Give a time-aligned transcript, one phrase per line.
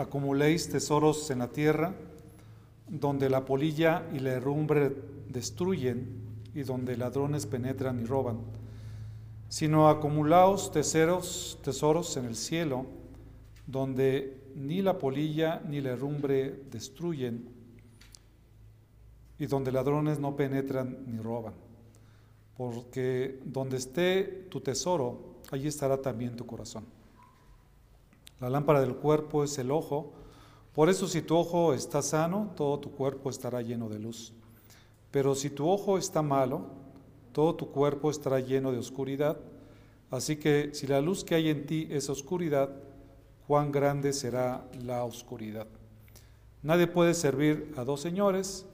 [0.00, 1.94] Acumuléis tesoros en la tierra,
[2.88, 4.96] donde la polilla y la herrumbre
[5.28, 6.22] destruyen
[6.54, 8.38] y donde ladrones penetran y roban,
[9.50, 12.86] sino acumulaos tesoros, tesoros en el cielo,
[13.66, 17.50] donde ni la polilla ni la herrumbre destruyen
[19.38, 21.52] y donde ladrones no penetran ni roban.
[22.56, 26.86] Porque donde esté tu tesoro, allí estará también tu corazón.
[28.40, 30.12] La lámpara del cuerpo es el ojo,
[30.74, 34.32] por eso si tu ojo está sano, todo tu cuerpo estará lleno de luz.
[35.10, 36.66] Pero si tu ojo está malo,
[37.32, 39.36] todo tu cuerpo estará lleno de oscuridad.
[40.10, 42.70] Así que si la luz que hay en ti es oscuridad,
[43.46, 45.66] cuán grande será la oscuridad.
[46.62, 48.66] Nadie puede servir a dos señores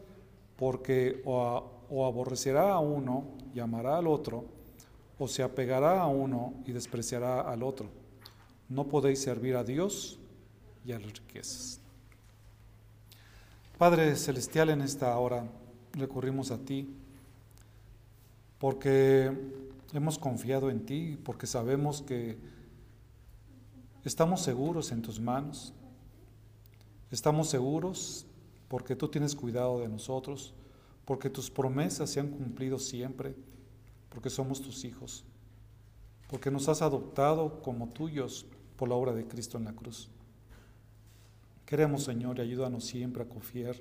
[0.56, 4.44] porque o, aborrecerá a uno y amará al otro,
[5.18, 7.88] o se apegará a uno y despreciará al otro.
[8.68, 10.18] No podéis servir a Dios
[10.84, 11.80] y a las riquezas.
[13.78, 15.46] Padre Celestial, en esta hora
[15.92, 16.88] recurrimos a ti
[18.58, 19.30] porque
[19.92, 22.38] hemos confiado en ti, porque sabemos que
[24.06, 25.72] Estamos seguros en tus manos.
[27.10, 28.24] Estamos seguros
[28.68, 30.54] porque tú tienes cuidado de nosotros,
[31.04, 33.34] porque tus promesas se han cumplido siempre,
[34.08, 35.24] porque somos tus hijos,
[36.28, 40.08] porque nos has adoptado como tuyos por la obra de Cristo en la cruz.
[41.64, 43.76] Queremos, Señor, y ayúdanos siempre a confiar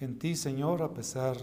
[0.00, 1.36] en ti, Señor, a pesar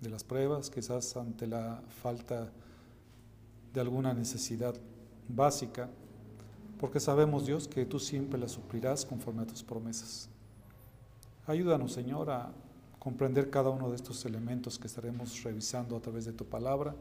[0.00, 2.52] de las pruebas, quizás ante la falta
[3.72, 4.74] de alguna necesidad
[5.28, 5.90] básica,
[6.78, 10.28] porque sabemos, Dios, que tú siempre la suplirás conforme a tus promesas.
[11.46, 12.52] Ayúdanos, Señor, a
[12.98, 16.94] comprender cada uno de estos elementos que estaremos revisando a través de tu palabra.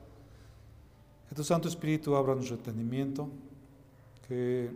[1.30, 3.30] Que tu Santo Espíritu abra nuestro entendimiento,
[4.28, 4.72] que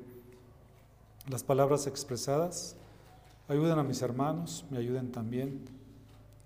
[1.29, 2.75] las palabras expresadas
[3.47, 5.61] ayuden a mis hermanos, me ayuden también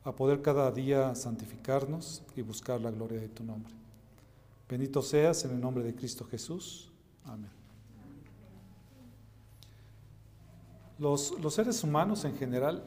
[0.04, 3.74] a poder cada día santificarnos y buscar la gloria de tu nombre.
[4.70, 6.92] Bendito seas en el nombre de Cristo Jesús.
[7.24, 7.50] Amén.
[10.98, 12.84] Los, seres humanos en general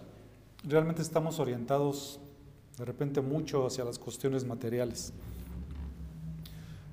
[0.65, 2.19] realmente estamos orientados
[2.79, 5.13] de repente mucho hacia las cuestiones materiales.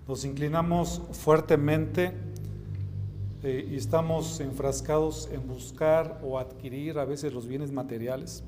[0.08, 2.12] Nos inclinamos fuertemente
[3.42, 8.44] eh, y estamos enfrascados en buscar o adquirir a veces los bienes materiales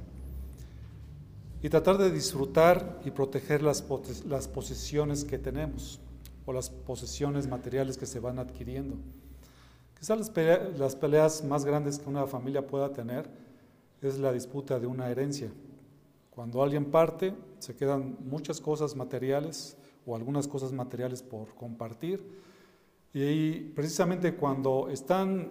[1.63, 3.84] y tratar de disfrutar y proteger las,
[4.28, 6.00] las posesiones que tenemos
[6.46, 8.96] o las posesiones materiales que se van adquiriendo.
[10.00, 13.29] Quizás las, las peleas más grandes que una familia pueda tener
[14.03, 15.51] es la disputa de una herencia.
[16.29, 19.77] Cuando alguien parte, se quedan muchas cosas materiales
[20.07, 22.25] o algunas cosas materiales por compartir.
[23.13, 25.50] Y precisamente cuando están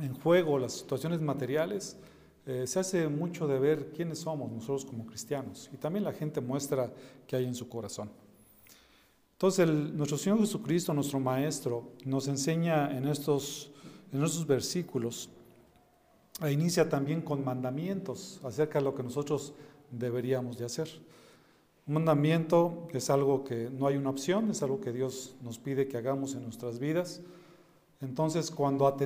[0.00, 1.96] en juego las situaciones materiales,
[2.44, 5.70] eh, se hace mucho de ver quiénes somos nosotros como cristianos.
[5.72, 6.92] Y también la gente muestra
[7.26, 8.10] qué hay en su corazón.
[9.32, 13.72] Entonces, nuestro Señor Jesucristo, nuestro Maestro, nos enseña en estos,
[14.12, 15.30] en estos versículos,
[16.40, 19.54] e inicia también con mandamientos acerca de lo que nosotros
[19.90, 20.88] deberíamos de hacer.
[21.86, 25.88] Un mandamiento es algo que no hay una opción, es algo que Dios nos pide
[25.88, 27.22] que hagamos en nuestras vidas.
[28.00, 28.96] Entonces, cuando,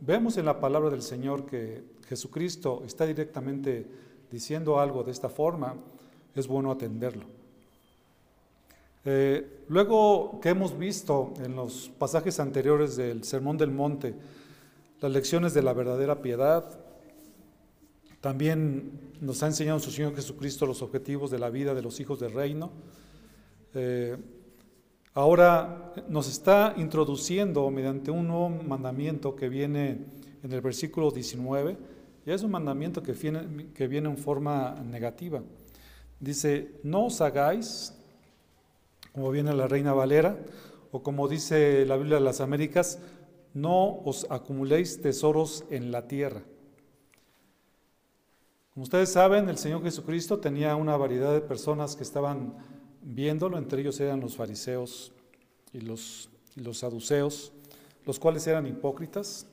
[0.00, 3.86] vemos en la palabra del Señor que Jesucristo está directamente
[4.30, 5.74] diciendo algo de esta forma,
[6.34, 7.24] es bueno atenderlo.
[9.04, 14.14] Eh, luego que hemos visto en los pasajes anteriores del Sermón del Monte
[15.02, 16.78] las lecciones de la verdadera piedad,
[18.22, 22.20] también nos ha enseñado su Señor Jesucristo los objetivos de la vida de los hijos
[22.20, 22.70] del reino.
[23.74, 24.16] Eh,
[25.12, 29.98] ahora nos está introduciendo mediante un nuevo mandamiento que viene
[30.42, 31.76] en el versículo 19,
[32.24, 35.42] y es un mandamiento que viene, que viene en forma negativa.
[36.20, 37.92] Dice, no os hagáis
[39.12, 40.38] como viene la Reina Valera,
[40.90, 42.98] o como dice la Biblia de las Américas,
[43.52, 46.42] no os acumuléis tesoros en la tierra.
[48.72, 52.54] Como ustedes saben, el Señor Jesucristo tenía una variedad de personas que estaban
[53.02, 55.12] viéndolo, entre ellos eran los fariseos
[55.74, 56.30] y los,
[56.72, 57.52] saduceos,
[58.06, 59.46] los cuales eran hipócritas.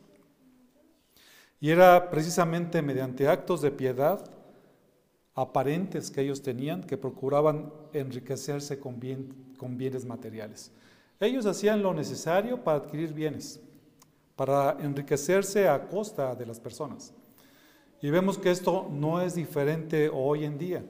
[1.60, 4.24] Y era precisamente mediante actos de piedad
[5.36, 9.02] aparentes que ellos tenían que procuraban enriquecerse con,
[9.58, 10.72] con bienes materiales.
[11.20, 13.60] Ellos hacían lo necesario para adquirir bienes,
[14.38, 17.14] para enriquecerse a costa de las personas.
[18.02, 20.84] Y vemos que esto no es diferente hoy en día.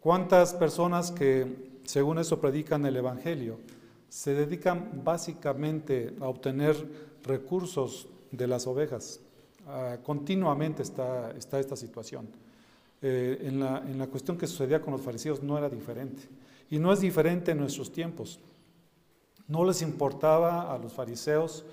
[0.00, 3.58] ¿Cuántas personas que según eso predican el Evangelio
[4.08, 6.76] se dedican básicamente a obtener
[7.24, 9.20] recursos de las ovejas.
[9.66, 12.28] Ah, continuamente está, esta situación.
[13.02, 16.22] Eh, en la cuestión que sucedía con los fariseos no era diferente.
[16.70, 18.38] Y no es diferente en nuestros tiempos.
[19.46, 21.64] No les importaba a los fariseos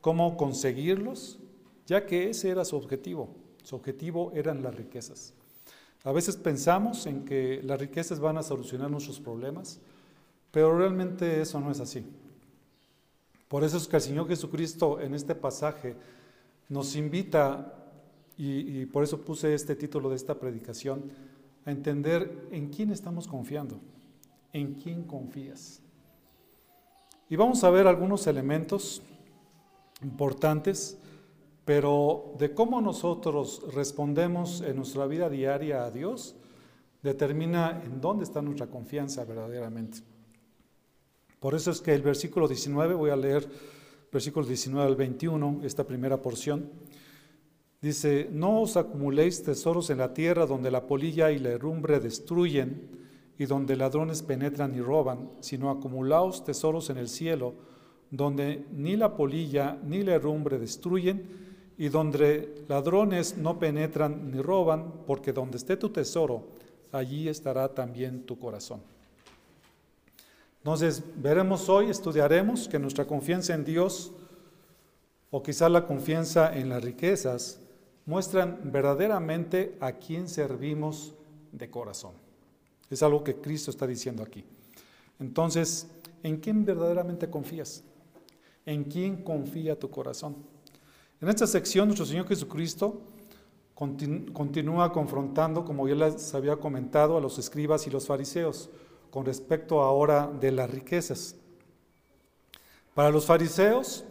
[0.00, 1.38] cómo conseguirlos,
[1.86, 3.28] ya que ese era su objetivo.
[3.68, 5.34] Su objetivo eran las riquezas.
[6.02, 9.78] A veces pensamos en que las riquezas van a solucionar nuestros problemas,
[10.50, 12.02] pero realmente eso no es así.
[13.46, 15.96] Por eso es que el Señor Jesucristo en este pasaje
[16.70, 17.74] nos invita,
[18.38, 21.02] y, por eso puse este título de esta predicación,
[21.66, 23.78] a entender en quién estamos confiando,
[24.54, 25.82] en quién confías.
[27.28, 29.02] Y vamos a ver algunos elementos
[30.00, 30.96] importantes,
[31.68, 36.34] pero de cómo nosotros respondemos en nuestra vida diaria a Dios,
[37.02, 39.98] determina en dónde está nuestra confianza verdaderamente.
[41.38, 43.46] Por eso es que el versículo 19, voy a leer
[44.10, 46.70] versículos 19 al 21, esta primera porción,
[47.82, 52.88] dice, no os acumuléis tesoros en la tierra donde la polilla y la herrumbre destruyen
[53.38, 57.56] y donde ladrones penetran y roban, sino acumulaos tesoros en el cielo,
[58.10, 61.46] donde ni la polilla ni la herrumbre destruyen
[61.78, 66.42] y donde ladrones no penetran ni roban, porque donde esté tu tesoro,
[66.90, 68.82] allí estará también tu corazón.
[70.58, 74.12] Entonces, veremos hoy, estudiaremos que nuestra confianza en Dios
[75.30, 77.60] o quizá la confianza en las riquezas
[78.06, 81.14] muestran verdaderamente a quién servimos
[81.52, 82.12] de corazón.
[82.90, 84.44] Es algo que Cristo está diciendo aquí.
[85.20, 85.86] Entonces,
[86.24, 87.84] ¿en quién verdaderamente confías?
[88.66, 90.36] ¿En quién confía tu corazón?
[91.20, 93.00] En esta sección, nuestro Señor Jesucristo
[93.74, 98.70] continúa confrontando, como ya les había comentado, a los escribas y los fariseos
[99.10, 101.36] con respecto ahora de las riquezas.
[102.94, 104.04] Para los fariseos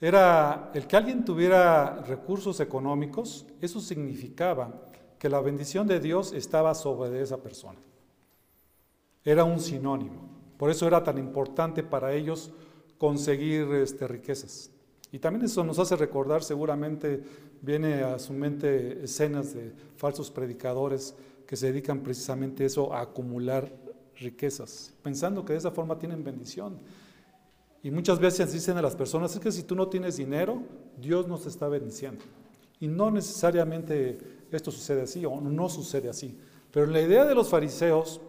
[0.00, 4.82] era el que alguien tuviera recursos económicos, eso significaba
[5.18, 7.80] que la bendición de Dios estaba sobre esa persona.
[9.24, 10.28] Era un sinónimo.
[10.56, 12.52] Por eso era tan importante para ellos
[12.96, 14.70] conseguir este, riquezas.
[15.10, 17.22] Y también eso nos hace recordar, seguramente
[17.62, 21.14] viene a su mente escenas de falsos predicadores
[21.46, 23.72] que se dedican precisamente a eso, a acumular
[24.16, 26.78] riquezas, pensando que de esa forma tienen bendición.
[27.82, 30.62] Y muchas veces dicen a las personas, es que si tú no tienes dinero,
[31.00, 32.24] Dios nos está bendiciendo.
[32.80, 34.18] Y no necesariamente
[34.50, 36.38] esto sucede así o no sucede así.
[36.70, 38.20] Pero en la idea de los fariseos,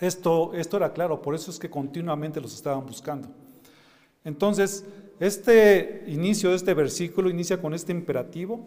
[0.00, 3.28] esto, esto era claro, por eso es que continuamente los estaban buscando.
[4.24, 4.84] Entonces,
[5.22, 8.66] este inicio de este versículo inicia con este imperativo,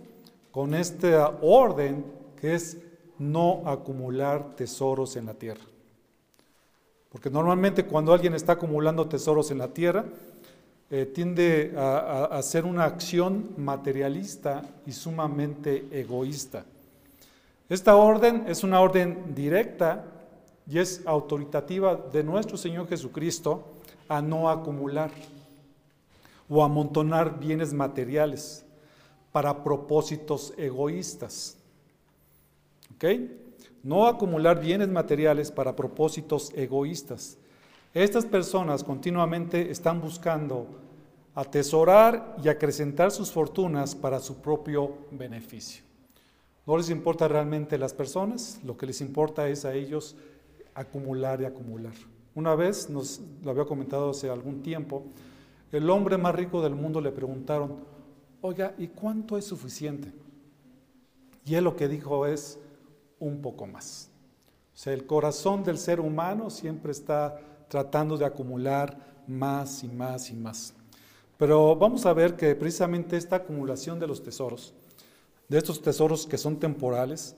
[0.51, 2.05] con esta orden
[2.39, 2.77] que es
[3.19, 5.65] no acumular tesoros en la tierra.
[7.09, 10.05] Porque normalmente cuando alguien está acumulando tesoros en la tierra,
[10.89, 16.63] eh, tiende a, a hacer una acción materialista y sumamente egoísta.
[17.67, 20.05] Esta orden es una orden directa
[20.69, 23.73] y es autoritativa de nuestro Señor Jesucristo
[24.07, 25.11] a no acumular
[26.49, 28.65] o amontonar bienes materiales
[29.31, 31.57] para propósitos egoístas.
[32.95, 33.05] ¿Ok?
[33.85, 37.37] no acumular bienes materiales para propósitos egoístas.
[37.93, 40.65] Estas personas continuamente están buscando
[41.35, 45.83] atesorar y acrecentar sus fortunas para su propio beneficio.
[46.65, 50.15] No les importa realmente las personas, lo que les importa es a ellos
[50.73, 51.93] acumular y acumular.
[52.33, 55.03] Una vez, nos lo había comentado hace algún tiempo,
[55.75, 57.77] el hombre más rico del mundo le preguntaron,
[58.41, 60.11] oiga, ¿y cuánto es suficiente?
[61.45, 62.59] Y él lo que dijo es,
[63.19, 64.09] un poco más.
[64.73, 67.39] O sea, el corazón del ser humano siempre está
[67.69, 70.73] tratando de acumular más y más y más.
[71.37, 74.73] Pero vamos a ver que precisamente esta acumulación de los tesoros,
[75.49, 77.35] de estos tesoros que son temporales,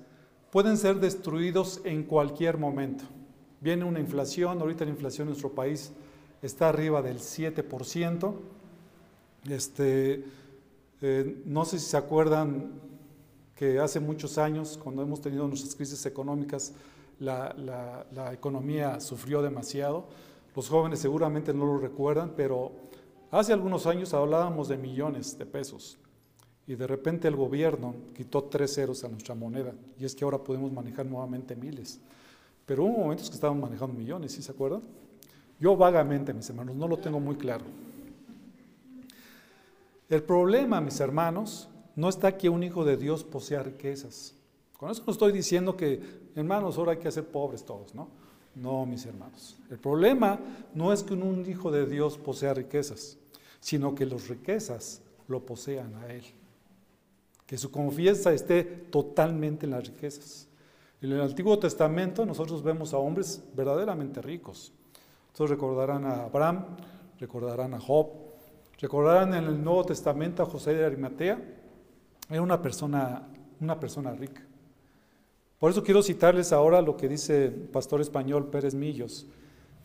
[0.52, 3.04] pueden ser destruidos en cualquier momento.
[3.60, 5.92] Viene una inflación, ahorita la inflación en nuestro país
[6.42, 8.34] está arriba del 7%.
[9.50, 10.24] Este,
[11.02, 12.72] eh, no sé si se acuerdan
[13.56, 16.74] que hace muchos años, cuando hemos tenido nuestras crisis económicas,
[17.20, 20.06] la, economía sufrió demasiado.
[20.56, 22.72] Los jóvenes seguramente no lo recuerdan, pero
[23.32, 25.98] hace algunos años hablábamos de millones de pesos
[26.68, 30.40] y de repente el gobierno quitó tres ceros a nuestra moneda y es que ahora
[30.40, 32.00] podemos manejar nuevamente miles.
[32.66, 34.82] Pero hubo momentos que estaban manejando millones, ¿sí se acuerdan?
[35.60, 37.66] Yo vagamente, mis hermanos, no lo tengo muy claro.
[40.10, 44.36] El problema, mis hermanos, no está que un hijo de Dios posea riquezas.
[44.78, 46.00] Con eso no estoy diciendo que,
[46.36, 48.08] hermanos, ahora hay que ser pobres todos, ¿no?
[48.56, 49.58] No, mis hermanos.
[49.70, 50.40] El problema
[50.74, 53.18] no es que un hijo de Dios posea riquezas,
[53.60, 56.24] sino que las riquezas lo posean a él.
[57.46, 60.48] Que su confianza esté totalmente en las riquezas.
[61.02, 64.74] En el Antiguo Testamento nosotros vemos a hombres verdaderamente ricos.
[65.38, 66.66] Ustedes recordarán a Abraham,
[67.20, 68.08] recordarán a Job,
[68.80, 71.40] recordarán en el Nuevo Testamento a José de Arimatea.
[72.28, 73.22] Era una persona,
[73.60, 74.42] una persona rica.
[75.60, 79.28] Por eso quiero citarles ahora lo que dice el pastor español Pérez Millos,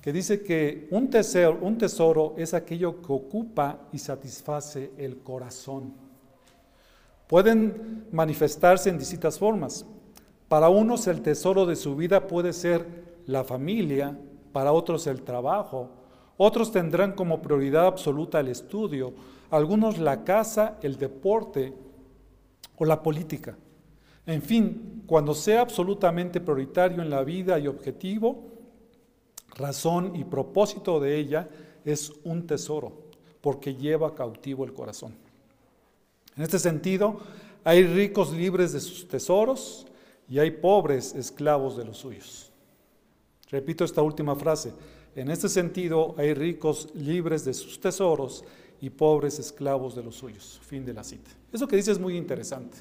[0.01, 5.93] que dice que un tesoro, un tesoro es aquello que ocupa y satisface el corazón.
[7.27, 9.85] Pueden manifestarse en distintas formas.
[10.49, 12.87] Para unos el tesoro de su vida puede ser
[13.27, 14.17] la familia,
[14.53, 15.91] para otros el trabajo,
[16.37, 19.13] otros tendrán como prioridad absoluta el estudio,
[19.51, 21.73] algunos la casa, el deporte
[22.77, 23.57] o la política.
[24.27, 28.45] En fin, cuando sea absolutamente prioritario en la vida y objetivo,
[29.57, 31.49] razón y propósito de ella
[31.85, 32.93] es un tesoro,
[33.41, 35.15] porque lleva cautivo el corazón.
[36.37, 37.21] En este sentido,
[37.65, 39.87] hay ricos libres de sus tesoros
[40.29, 42.52] y hay pobres esclavos de los suyos.
[43.53, 44.73] Repito esta última frase.
[45.15, 48.43] En este sentido, hay ricos libres de sus tesoros
[48.81, 50.59] y pobres esclavos de los suyos.
[50.65, 51.31] Fin de la cita.
[51.53, 52.79] Eso que dice es muy interesante.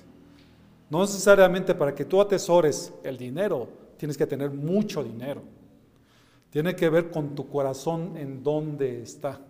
[0.90, 5.42] No necesariamente para que tú atesores el dinero, tienes que tener mucho dinero.
[6.50, 9.42] Tiene que ver con tu corazón en dónde está.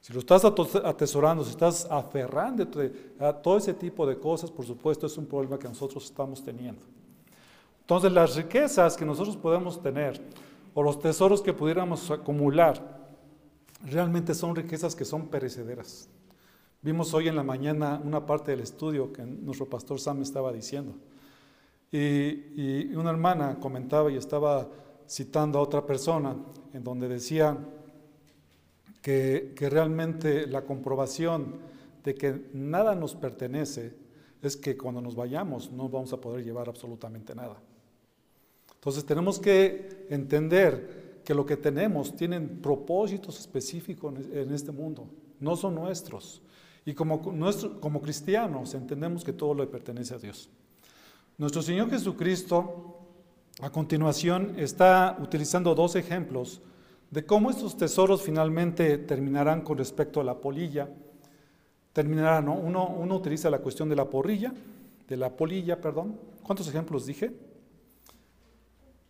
[0.00, 2.66] Si lo estás atesorando, si estás aferrando
[3.18, 6.82] a todo ese tipo de cosas, por supuesto es un problema que nosotros estamos teniendo.
[7.82, 10.20] Entonces las riquezas que nosotros podemos tener
[10.72, 13.02] o los tesoros que pudiéramos acumular
[13.84, 16.08] realmente son riquezas que son perecederas.
[16.80, 20.94] Vimos hoy en la mañana una parte del estudio que nuestro pastor Sam estaba diciendo.
[21.90, 24.68] Y, una hermana comentaba y estaba
[25.08, 26.36] citando a otra persona
[26.72, 27.58] en donde decía
[29.02, 31.56] que, realmente la comprobación
[32.02, 33.94] de que nada nos pertenece
[34.40, 37.60] es que cuando nos vayamos no vamos a poder llevar absolutamente nada.
[38.82, 45.06] Entonces tenemos que entender que lo que tenemos tienen propósitos específicos en este mundo,
[45.38, 46.42] no son nuestros.
[46.84, 47.22] Y como,
[47.78, 50.50] como cristianos entendemos que todo le pertenece a Dios.
[51.38, 52.98] Nuestro Señor Jesucristo,
[53.60, 56.60] a continuación, está utilizando dos ejemplos
[57.12, 60.88] de cómo estos tesoros finalmente terminarán con respecto a la polilla.
[61.92, 62.54] Terminarán, ¿no?
[62.54, 64.52] Uno, uno utiliza la cuestión de la porrilla,
[65.06, 66.18] de la polilla, perdón.
[66.42, 67.51] ¿Cuántos ejemplos dije?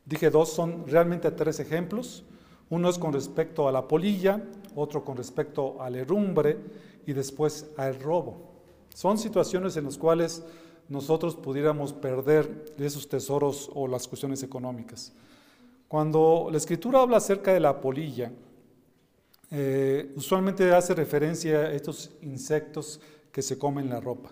[0.05, 2.25] Dije dos, son realmente tres ejemplos.
[2.71, 4.43] Uno es con respecto a la polilla,
[4.75, 6.59] otro con respecto a la herrumbre
[7.07, 8.53] y después al robo.
[8.95, 10.43] Son situaciones en las cuales
[10.89, 15.13] nosotros pudiéramos perder esos tesoros o las cuestiones económicas.
[15.89, 18.33] Cuando la escritura habla acerca de la polilla,
[19.51, 24.31] eh, usualmente hace referencia a estos insectos que se comen la ropa.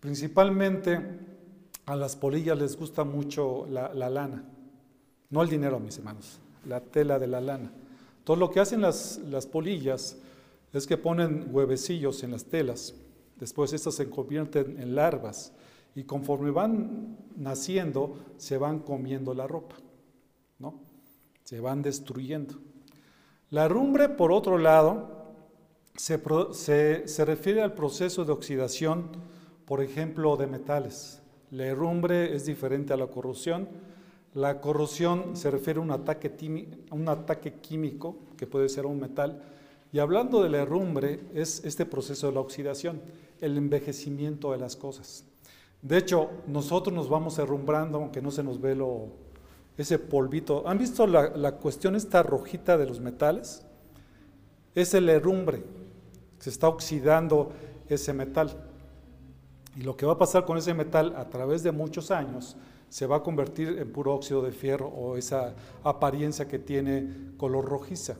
[0.00, 1.00] Principalmente
[1.86, 4.44] a las polillas les gusta mucho la, lana,
[5.32, 7.72] no el dinero, mis hermanos, la tela de la lana.
[8.22, 10.16] Todo lo que hacen las, las polillas
[10.72, 12.94] es que ponen huevecillos en las telas,
[13.40, 15.52] después estas se convierten en larvas
[15.96, 19.76] y conforme van naciendo se van comiendo la ropa,
[20.60, 20.80] ¿no?
[21.42, 22.54] Se van destruyendo.
[23.50, 25.22] La rumbre, por otro lado,
[25.96, 26.18] se,
[27.06, 29.10] se, refiere al proceso de oxidación,
[29.66, 31.20] por ejemplo, de metales.
[31.50, 33.68] La herrumbre es diferente a la corrosión.
[34.34, 36.30] La corrosión se refiere a un ataque,
[37.60, 39.42] químico, que puede ser un metal,
[39.92, 43.02] y hablando de la herrumbre, es este proceso de la oxidación,
[43.42, 45.24] el envejecimiento de las cosas.
[45.82, 49.08] De hecho, nosotros nos vamos herrumbrando, aunque no se nos ve lo,
[49.76, 50.66] ese polvito.
[50.66, 53.66] ¿Han visto la, cuestión esta rojita de los metales?
[54.74, 55.62] Es el herrumbre,
[56.38, 57.52] se está oxidando
[57.88, 58.50] ese metal.
[59.76, 62.56] Y lo que va a pasar con ese metal a través de muchos años
[62.92, 67.64] se va a convertir en puro óxido de fierro o esa apariencia que tiene color
[67.64, 68.18] rojiza.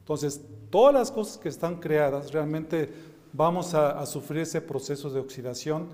[0.00, 2.90] Entonces, todas las cosas que están creadas realmente
[3.32, 5.86] vamos a, sufrir ese proceso de oxidación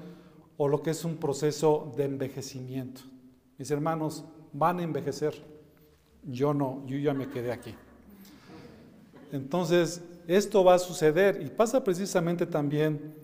[0.56, 3.02] o lo que es un proceso de envejecimiento.
[3.58, 5.34] Mis hermanos van a envejecer.
[6.22, 7.74] Yo no, yo ya me quedé aquí.
[9.32, 13.14] Entonces, esto va a suceder y pasa precisamente también,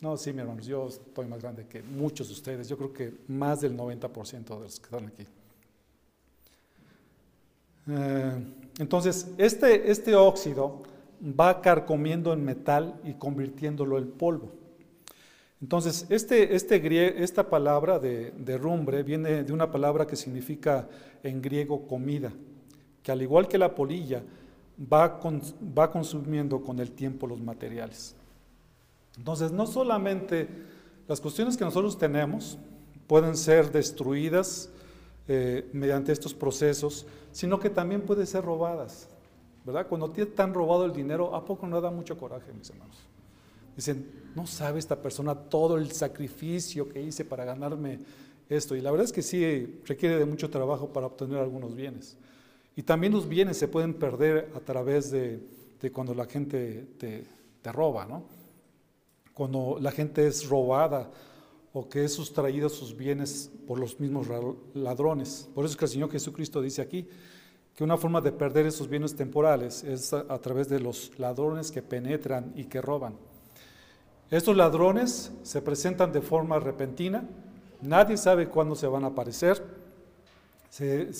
[0.00, 3.12] no, sí, mis hermanos, yo estoy más grande que muchos de ustedes, yo creo que
[3.28, 5.26] más del 90% de los que están aquí.
[7.88, 8.46] Eh,
[8.78, 10.82] entonces, este, este óxido
[11.22, 14.52] va carcomiendo en metal y convirtiéndolo en polvo.
[15.60, 20.88] Entonces, este, este, esta palabra de, rumbre viene de una palabra que significa
[21.22, 22.32] en griego comida.
[23.02, 24.22] que al igual que la polilla,
[24.80, 25.20] va,
[25.78, 28.14] va consumiendo con el tiempo los materiales.
[29.16, 30.48] Entonces, no solamente
[31.08, 32.58] las cuestiones que nosotros tenemos
[33.06, 34.70] pueden ser destruidas
[35.26, 39.08] eh, mediante estos procesos, sino que también pueden ser robadas.
[39.64, 39.86] ¿Verdad?
[39.88, 42.96] Cuando te han robado el dinero, ¿a poco no da mucho coraje, mis hermanos?
[43.76, 47.98] Dicen, no sabe esta persona todo el sacrificio que hice para ganarme
[48.48, 48.74] esto.
[48.74, 52.16] Y la verdad es que sí requiere de mucho trabajo para obtener algunos bienes.
[52.76, 55.40] Y también los bienes se pueden perder a través de,
[55.92, 57.24] cuando la gente te,
[57.62, 58.24] te, roba, ¿no?
[59.34, 61.10] Cuando la gente es robada
[61.72, 64.26] o que es sustraída sus bienes por los mismos
[64.74, 65.48] ladrones.
[65.54, 67.08] Por eso es que el Señor Jesucristo dice aquí
[67.76, 71.82] que una forma de perder esos bienes temporales es a través de los ladrones que
[71.82, 73.14] penetran y que roban.
[74.30, 77.24] Estos ladrones se presentan de forma repentina,
[77.82, 79.62] nadie sabe cuándo se van a aparecer,
[80.68, 81.10] se,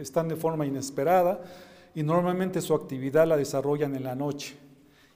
[0.00, 1.40] están de forma inesperada
[1.94, 4.56] y normalmente su actividad la desarrollan en la noche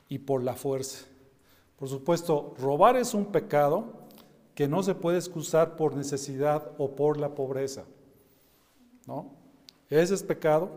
[0.08, 1.06] y por la fuerza.
[1.78, 3.84] Por supuesto, robar es un pecado
[4.54, 7.84] que no se puede excusar por necesidad o por la pobreza.
[9.06, 9.32] ¿no?
[9.90, 10.70] Ese es pecado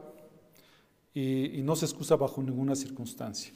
[1.13, 3.54] y, y no se excusa bajo ninguna circunstancia.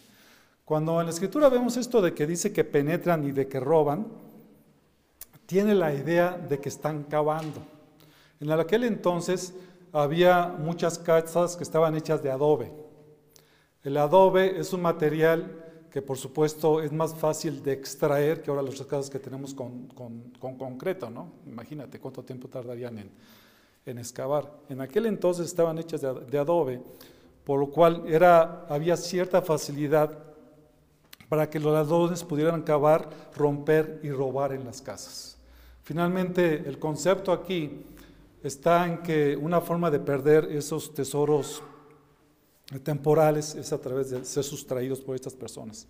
[0.63, 4.07] Cuando en la escritura vemos esto de que dice que penetran y de que roban,
[5.45, 7.62] tiene la idea de que están cavando.
[8.39, 9.53] En aquel entonces
[9.91, 12.71] había muchas casas que estaban hechas de adobe.
[13.83, 18.63] El adobe es un material que por supuesto es más fácil de extraer que ahora
[18.63, 19.88] las casas que tenemos con,
[20.39, 21.33] concreto, ¿no?
[21.45, 23.12] Imagínate cuánto tiempo tardarían
[23.86, 24.50] en, excavar.
[24.69, 26.81] En aquel entonces estaban hechas de, de, adobe,
[27.43, 30.17] por lo cual era, había cierta facilidad
[31.27, 35.38] para que los ladrones pudieran cavar, romper y robar en las casas.
[35.83, 37.83] Finalmente, el concepto aquí
[38.44, 41.61] está en que una forma de perder esos tesoros
[42.79, 45.88] temporales es a través de ser sustraídos por estas personas.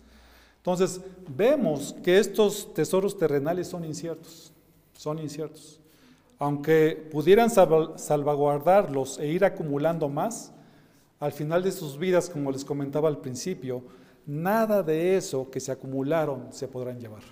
[0.56, 4.52] Entonces, vemos que estos tesoros terrenales son inciertos,
[4.96, 5.80] son inciertos.
[6.38, 10.52] Aunque pudieran salvaguardarlos e ir acumulando más,
[11.18, 13.82] al final de sus vidas, como les comentaba al principio,
[14.26, 17.22] nada de eso que se acumularon se podrán llevar.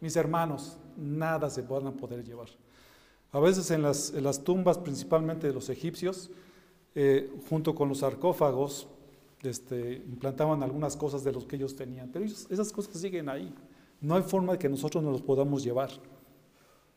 [0.00, 2.48] Mis hermanos, nada se podrán poder llevar.
[3.32, 6.30] A veces en las, tumbas, principalmente de los egipcios,
[6.94, 8.88] eh, junto con los sarcófagos,
[9.42, 13.52] este, implantaban algunas cosas de los que ellos tenían, pero esas cosas siguen ahí.
[14.00, 15.90] No hay forma de que nosotros nos los podamos llevar.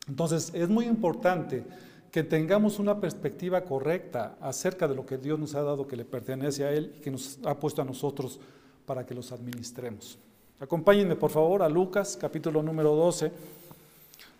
[0.08, 1.64] Entonces, es muy importante
[2.10, 6.04] que tengamos una perspectiva correcta acerca de lo que Dios nos ha dado que le
[6.04, 8.40] pertenece a Él y que nos ha puesto a nosotros
[8.86, 10.18] para que los administremos.
[10.58, 13.30] Acompáñenme, por favor, a Lucas, capítulo número 12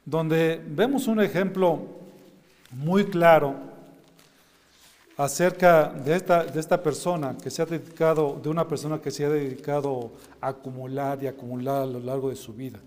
[0.07, 1.81] donde vemos un ejemplo
[2.71, 3.57] muy claro
[5.17, 9.25] acerca de esta, de esta persona que se ha dedicado, de una persona que se
[9.25, 12.79] ha dedicado a acumular y acumular a lo largo de su vida.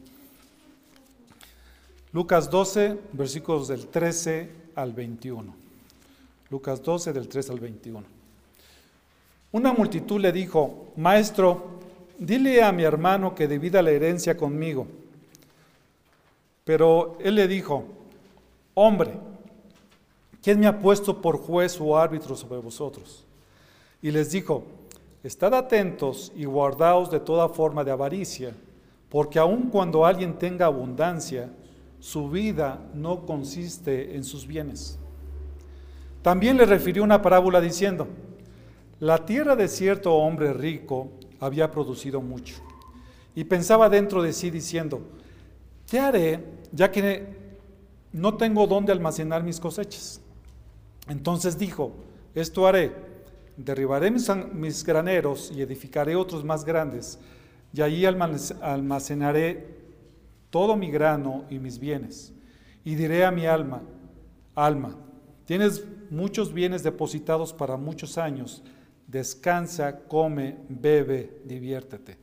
[2.12, 5.54] Lucas 12, versículos del 13 al 21.
[6.50, 8.04] Lucas 12, del 13 al 21.
[9.52, 11.80] Una multitud le dijo, Maestro,
[12.18, 14.88] dile a mi hermano que divida la herencia conmigo.
[16.64, 17.86] Pero él le dijo,
[18.76, 19.12] hombre,
[20.42, 23.26] ¿quién me ha puesto por juez o árbitro sobre vosotros?
[24.02, 24.64] Y les dijo,
[25.24, 28.54] estad atentos y guardaos de toda forma de avaricia,
[29.10, 31.52] porque aun cuando alguien tenga abundancia,
[32.00, 34.98] su vida no consiste en sus bienes.
[36.22, 38.08] También le refirió una parábola diciendo,
[39.00, 42.56] la tierra de cierto hombre rico había producido mucho,
[43.36, 45.02] y pensaba dentro de sí diciendo,
[45.88, 47.40] ¿qué haré ya que
[48.12, 50.22] no tengo dónde almacenar mis cosechas.
[51.10, 51.94] Entonces dijo,
[52.34, 52.94] esto haré,
[53.58, 57.20] derribaré mis, graneros y edificaré otros más grandes,
[57.74, 59.78] y allí almacenaré
[60.50, 62.34] todo mi grano y mis bienes.
[62.86, 63.82] Y diré a mi alma,
[64.56, 64.96] alma,
[65.44, 68.64] tienes muchos bienes depositados para muchos años,
[69.06, 72.18] descansa, come, bebe, diviértete.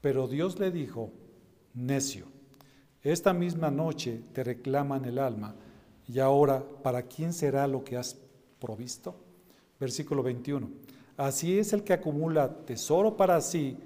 [0.00, 1.12] Pero Dios le dijo,
[1.74, 2.38] necio
[3.02, 5.54] esta misma noche te reclaman el alma,
[6.08, 8.16] y ahora, ¿para quién será lo que has
[8.58, 9.14] provisto?
[9.78, 10.68] Versículo 21.
[11.18, 13.76] Así es el que acumula tesoro para sí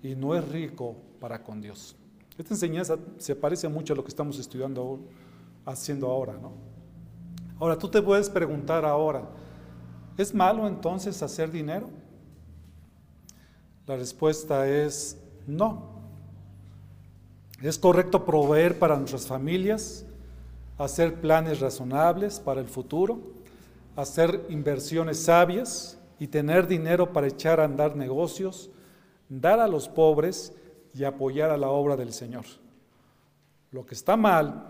[0.00, 1.96] y no es rico para con Dios.
[2.38, 5.00] Esta enseñanza se parece mucho a lo que estamos estudiando,
[5.66, 6.52] haciendo ahora, ¿no?
[7.58, 9.28] Ahora, tú te puedes preguntar ahora,
[10.16, 11.90] ¿es malo entonces hacer dinero?
[13.86, 16.00] La respuesta es no.
[17.60, 20.06] Es correcto proveer para nuestras familias,
[20.78, 23.20] hacer planes razonables para el futuro,
[23.96, 28.70] hacer inversiones sabias y tener dinero para echar a andar negocios,
[29.28, 30.52] dar a los pobres
[30.94, 32.44] y apoyar a la obra del Señor.
[33.70, 34.68] Lo que está mal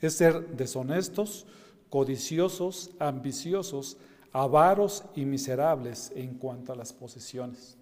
[0.00, 1.46] es ser deshonestos,
[1.90, 3.96] codiciosos, ambiciosos,
[4.32, 7.76] avaros y miserables en cuanto a las posesiones.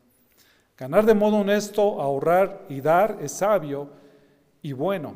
[0.77, 3.89] Ganar de modo honesto, ahorrar y dar es sabio
[4.63, 5.15] y bueno.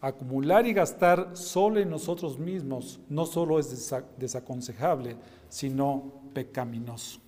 [0.00, 5.16] Acumular y gastar solo en nosotros mismos no solo es desaconsejable,
[5.48, 7.20] sino pecaminoso.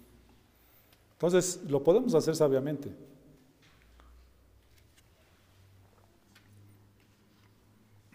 [1.13, 2.95] Entonces, lo podemos hacer sabiamente.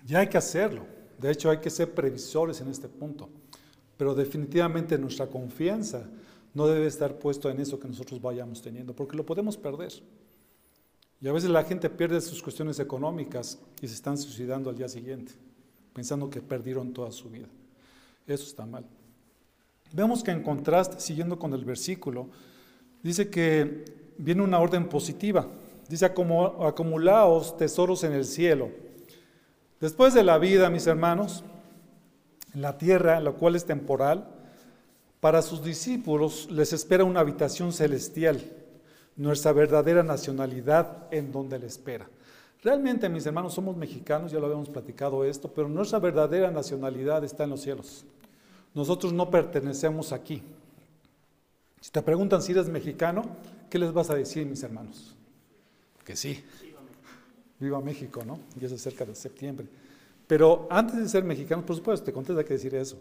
[0.05, 0.85] Ya hay que hacerlo.
[1.17, 3.29] De hecho, hay que ser previsores en este punto.
[3.97, 6.07] Pero definitivamente nuestra confianza
[6.53, 9.91] no debe estar puesto en eso que nosotros vayamos teniendo, porque lo podemos perder.
[11.23, 14.89] Y a veces la gente pierde sus cuestiones económicas y se están suicidando al día
[14.89, 15.31] siguiente,
[15.93, 17.47] pensando que perdieron toda su vida.
[18.27, 18.83] Eso está mal.
[19.93, 22.27] Vemos que en contraste, siguiendo con el versículo,
[23.01, 23.85] dice que
[24.17, 25.47] viene una orden positiva.
[25.87, 28.71] Dice, acumulaos tesoros en el cielo.
[29.79, 31.45] Después de la vida, mis hermanos,
[32.53, 34.27] en la tierra, la cual es temporal,
[35.21, 38.41] para sus discípulos les espera una habitación celestial,
[39.15, 42.07] nuestra verdadera nacionalidad en donde le espera.
[42.63, 47.43] Realmente, mis hermanos, somos mexicanos, ya lo habíamos platicado esto, pero nuestra verdadera nacionalidad está
[47.43, 48.05] en los cielos.
[48.73, 50.41] Nosotros no pertenecemos aquí.
[51.81, 53.23] Si te preguntan si eres mexicano,
[53.69, 55.13] ¿qué les vas a decir, mis hermanos?
[56.05, 56.43] Que sí.
[57.59, 58.39] Viva México, ¿no?
[58.59, 59.67] Ya es cerca de septiembre.
[60.25, 62.97] Pero antes de ser mexicanos, por supuesto, te contesta que decir eso.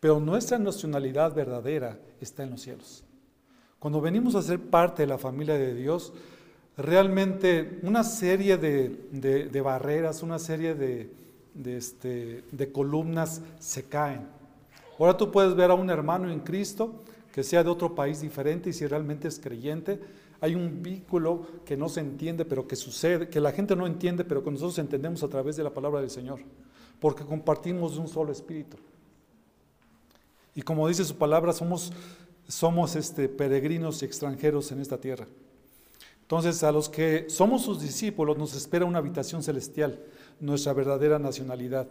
[0.00, 3.04] Pero nuestra nacionalidad verdadera está en los cielos.
[3.78, 6.12] Cuando venimos a ser parte de la familia de Dios,
[6.76, 11.10] realmente una serie de, barreras, una serie de,
[11.64, 14.26] este, de columnas se caen.
[14.98, 18.70] Ahora tú puedes ver a un hermano en Cristo que sea de otro país diferente
[18.70, 20.00] y si realmente es creyente,
[20.40, 24.24] hay un vínculo que no se entiende, pero que sucede, que la gente no entiende,
[24.24, 26.40] pero que nosotros entendemos a través de la palabra del Señor,
[27.00, 28.76] porque compartimos de un solo espíritu.
[30.54, 31.92] Y como dice su palabra, somos,
[32.48, 35.26] somos este, peregrinos y extranjeros en esta tierra.
[36.22, 40.02] Entonces, a los que somos sus discípulos nos espera una habitación celestial,
[40.40, 41.88] nuestra verdadera nacionalidad.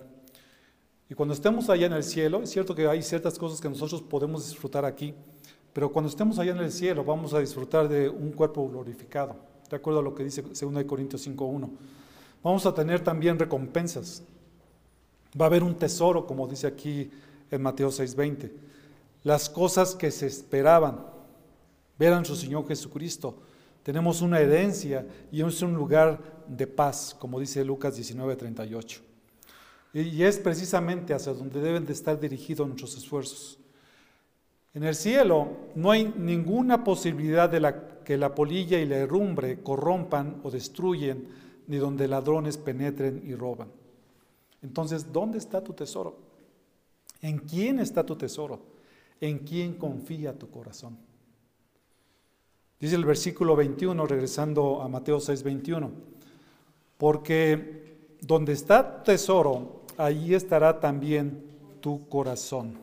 [1.09, 4.01] Y cuando estemos allá en el cielo, es cierto que hay ciertas cosas que nosotros
[4.01, 5.13] podemos disfrutar aquí,
[5.73, 9.35] pero cuando estemos allá en el cielo vamos a disfrutar de un cuerpo glorificado,
[9.69, 11.69] de acuerdo a lo que dice 2 Corintios 5.1.
[12.43, 14.23] Vamos a tener también recompensas.
[15.39, 17.09] Va a haber un tesoro, como dice aquí
[17.51, 18.51] en Mateo 6:20.
[19.27, 21.05] Las cosas que se esperaban,
[21.99, 23.37] ver a nuestro Señor Jesucristo.
[23.83, 29.01] Tenemos una herencia y es un lugar de paz, como dice Lucas 19:38.
[29.93, 33.59] Y es precisamente hacia donde deben de estar dirigidos nuestros esfuerzos.
[34.73, 40.39] En el cielo no hay ninguna posibilidad de que la polilla y la herrumbre corrompan
[40.43, 41.27] o destruyen,
[41.67, 43.67] ni donde ladrones penetren y roban.
[44.61, 46.15] Entonces, ¿dónde está tu tesoro?
[47.21, 48.76] ¿En quién está tu tesoro?
[49.19, 50.97] ¿En quién confía tu corazón?
[52.79, 55.91] Dice el versículo 21, regresando a Mateo 6, 21,
[56.97, 61.43] porque donde está tesoro, allí estará también
[61.81, 62.77] tu corazón.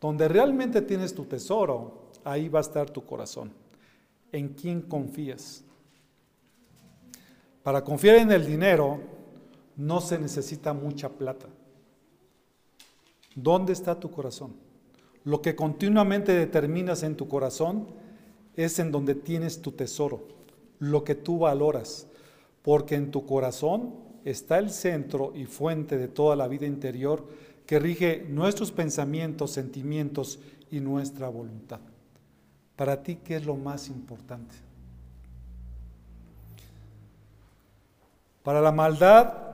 [0.00, 3.52] Donde realmente tienes tu tesoro, ahí va a estar tu corazón.
[4.32, 5.64] ¿En quién confías?
[7.62, 9.00] Para confiar en el dinero
[9.76, 11.48] no se necesita mucha plata.
[13.34, 14.67] ¿Dónde está tu corazón?
[15.28, 17.86] Lo que continuamente determinas en tu corazón
[18.56, 20.26] es en donde tienes tu tesoro,
[20.78, 22.06] lo que tú valoras,
[22.62, 23.92] porque en tu corazón
[24.24, 27.26] está el centro y fuente de toda la vida interior
[27.66, 30.38] que rige nuestros pensamientos, sentimientos
[30.70, 31.80] y nuestra voluntad.
[32.74, 34.54] Para ti, ¿qué es lo más importante?
[38.42, 39.47] Para la maldad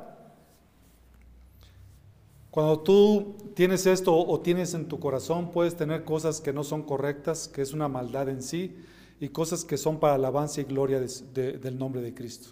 [2.54, 6.84] cuando tú tienes esto o tienes en tu corazón, puedes tener cosas que no son
[6.84, 8.76] correctas, que es una maldad en sí,
[9.18, 12.50] y cosas que son para alabanza y gloria del nombre de Cristo.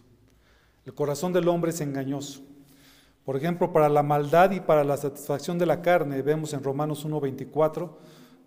[0.84, 2.40] El corazón del hombre es engañoso.
[3.24, 7.06] Por ejemplo, para la maldad y para la satisfacción de la carne, vemos en Romanos
[7.06, 7.88] 1.24,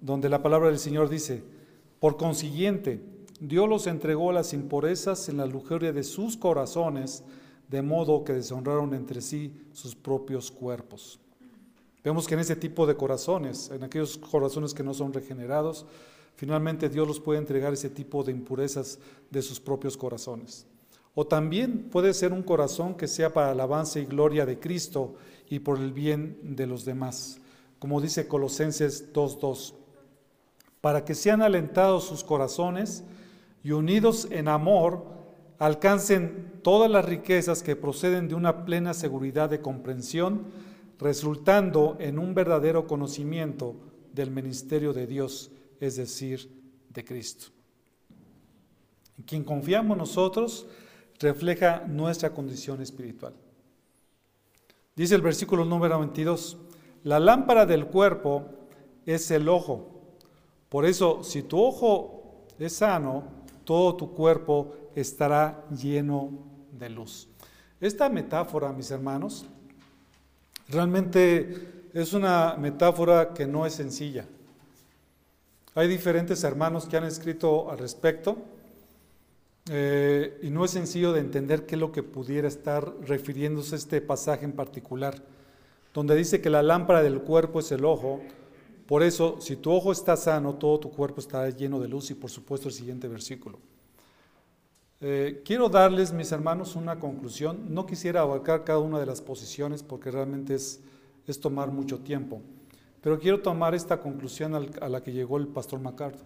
[0.02, 1.42] donde la palabra del Señor dice,
[2.02, 3.02] por consiguiente,
[3.40, 7.24] Dios los entregó a las impurezas en la lujuria de sus corazones,
[7.70, 11.22] de modo que deshonraron entre sí sus propios cuerpos.
[12.06, 15.88] Vemos que en ese tipo de corazones, en aquellos corazones que no son regenerados,
[16.36, 19.00] finalmente Dios los puede entregar ese tipo de impurezas
[19.32, 20.68] de sus propios corazones.
[21.16, 25.16] O también puede ser un corazón que sea para alabanza y gloria de Cristo
[25.50, 27.40] y por el bien de los demás.
[27.80, 29.74] como dice Colosenses 2.2,
[30.82, 33.04] para que sean alentados sus corazones
[33.64, 35.06] y unidos en amor,
[35.58, 40.44] alcancen todas las riquezas que proceden de una plena seguridad de comprensión,
[41.00, 43.76] resultando en un verdadero conocimiento
[44.14, 46.50] del ministerio de Dios, es decir,
[46.90, 47.48] de Cristo.
[49.18, 50.68] En quien confiamos nosotros
[51.20, 53.34] refleja nuestra condición espiritual.
[54.96, 56.58] Dice el versículo número 22,
[57.04, 58.46] la lámpara del cuerpo
[59.06, 60.18] es el ojo.
[60.70, 63.24] Por eso, si tu ojo es sano,
[63.64, 66.32] todo tu cuerpo estará lleno
[66.72, 67.28] de luz.
[67.82, 69.46] Esta metáfora, mis hermanos,
[70.70, 74.26] realmente es una metáfora que no es sencilla.
[75.76, 78.38] Hay diferentes hermanos que han escrito al respecto
[79.70, 83.78] eh, y no es sencillo de entender qué es lo que pudiera estar refiriéndose a
[83.78, 85.22] este pasaje en particular,
[85.94, 88.22] donde dice que la lámpara del cuerpo es el ojo.
[88.88, 92.14] Por eso, si tu ojo está sano, todo tu cuerpo estará lleno de luz y
[92.14, 93.60] por supuesto el siguiente versículo.
[95.02, 97.74] Eh, quiero darles, mis hermanos, una conclusión.
[97.74, 100.82] No quisiera abarcar cada una de las posiciones porque realmente es,
[101.28, 102.42] es tomar mucho tiempo,
[103.02, 106.26] pero quiero tomar esta conclusión a la que llegó el pastor MacArthur.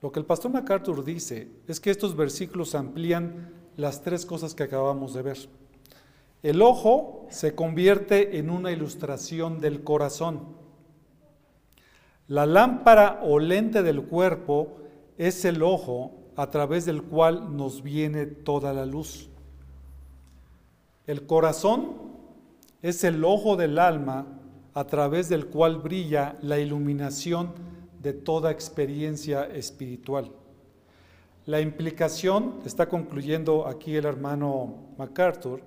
[0.00, 4.62] Lo que el pastor MacArthur dice es que estos versículos amplían las tres cosas que
[4.62, 5.38] acabamos de ver.
[6.42, 10.42] El ojo se convierte en una ilustración del corazón.
[12.28, 14.76] La lámpara o lente del cuerpo
[15.16, 19.28] es el ojo a través del cual nos viene toda la luz.
[21.06, 21.92] El corazón
[22.82, 24.26] es el ojo del alma
[24.74, 27.52] a través del cual brilla la iluminación
[28.02, 30.30] de toda experiencia espiritual.
[31.46, 35.60] La implicación, está concluyendo aquí el hermano MacArthur,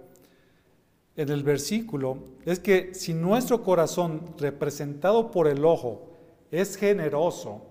[1.15, 6.11] en el versículo, es que si nuestro corazón, representado por el ojo,
[6.51, 7.61] es generoso,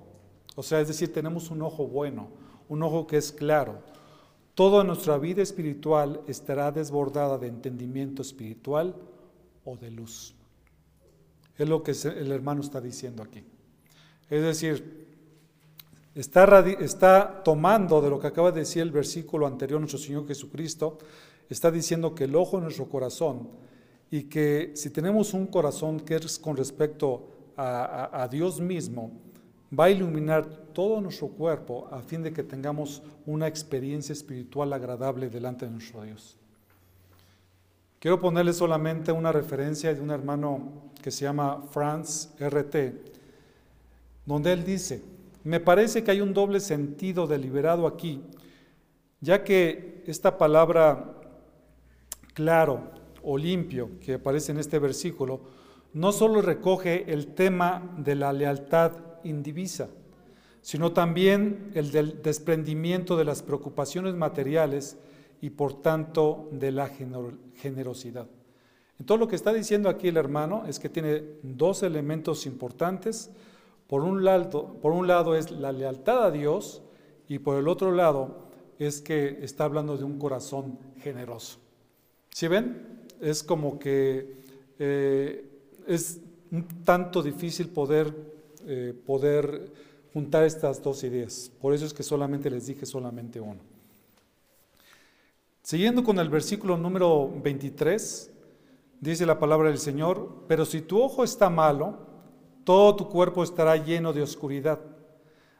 [0.57, 2.29] o sea, es decir, tenemos un ojo bueno,
[2.68, 3.81] un ojo que es claro.
[4.55, 8.94] Toda nuestra vida espiritual estará desbordada de entendimiento espiritual
[9.64, 10.35] o de luz.
[11.59, 13.44] Es lo que el hermano está diciendo aquí.
[14.29, 15.07] Es decir,
[16.14, 20.98] está, tomando de lo que acaba de decir el versículo anterior nuestro Señor Jesucristo,
[21.48, 23.50] está diciendo que el ojo en nuestro corazón
[24.11, 29.12] y que si tenemos un corazón que es con respecto a Dios mismo,
[29.72, 35.29] va a iluminar todo nuestro cuerpo a fin de que tengamos una experiencia espiritual agradable
[35.29, 36.37] delante de nuestro Dios.
[37.98, 42.76] Quiero ponerle solamente una referencia de un hermano que se llama Franz RT,
[44.24, 45.02] donde él dice,
[45.44, 48.22] me parece que hay un doble sentido deliberado aquí,
[49.20, 51.14] ya que esta palabra
[52.35, 52.90] claro
[53.22, 55.40] o limpio que aparece en este versículo
[55.94, 58.92] no solo recoge el tema de la lealtad
[59.27, 59.89] indivisa,
[60.62, 64.97] sino también el del desprendimiento de las preocupaciones materiales
[65.41, 66.89] y por tanto de la
[67.55, 68.27] generosidad.
[68.99, 73.31] Entonces lo que está diciendo aquí el hermano es que tiene dos elementos importantes.
[73.87, 76.83] Por un, lado, por un lado es la lealtad a Dios
[77.29, 78.47] y por el otro lado
[78.79, 81.59] es que está hablando de un corazón generoso.
[82.31, 83.05] ¿Sí ven?
[83.21, 84.41] Es como que
[84.79, 85.49] eh,
[85.87, 88.36] es un tanto difícil poder
[88.66, 89.72] eh, poder
[90.12, 91.50] juntar estas dos ideas.
[91.61, 93.61] Por eso es que solamente les dije solamente uno.
[95.62, 98.31] Siguiendo con el versículo número 23,
[99.00, 101.98] dice la palabra del Señor, pero si tu ojo está malo,
[102.64, 104.81] todo tu cuerpo estará lleno de oscuridad.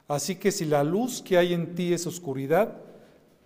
[0.09, 2.77] Así que si la luz que hay en ti es oscuridad,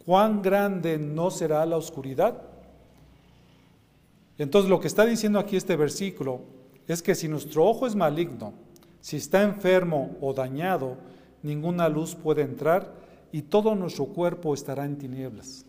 [0.04, 2.42] ¿cuán grande no será la oscuridad?
[4.38, 6.40] Entonces lo que está diciendo aquí este versículo
[6.86, 8.54] es que si nuestro ojo es maligno,
[9.00, 10.96] si está enfermo o dañado,
[11.42, 12.94] ninguna luz puede entrar
[13.32, 15.64] y todo nuestro cuerpo estará en tinieblas.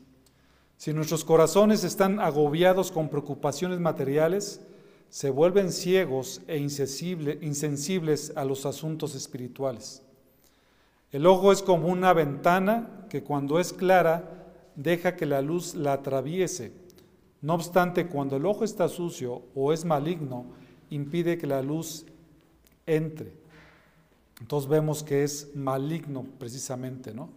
[0.78, 4.62] Si nuestros corazones están agobiados con preocupaciones materiales,
[5.10, 10.02] se vuelven ciegos e insensibles a los asuntos espirituales.
[11.12, 15.94] El ojo es como una ventana que cuando es clara deja que la luz la
[15.94, 16.72] atraviese.
[17.42, 20.46] No obstante, cuando el ojo está sucio o es maligno,
[20.90, 22.06] impide que la luz
[22.86, 23.34] entre.
[24.40, 27.30] Entonces vemos que es maligno precisamente, ¿no?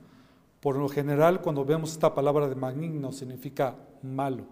[0.60, 4.44] Por lo general, cuando vemos esta palabra de maligno, significa malo.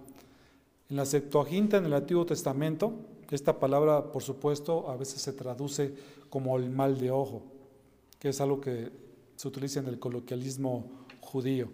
[0.91, 2.93] En la Septuaginta, en el Antiguo Testamento,
[3.31, 5.95] esta palabra, por supuesto, a veces se traduce
[6.29, 7.43] como el mal de ojo,
[8.19, 8.91] que es algo que
[9.37, 10.85] se utiliza en el coloquialismo
[11.21, 11.71] judío.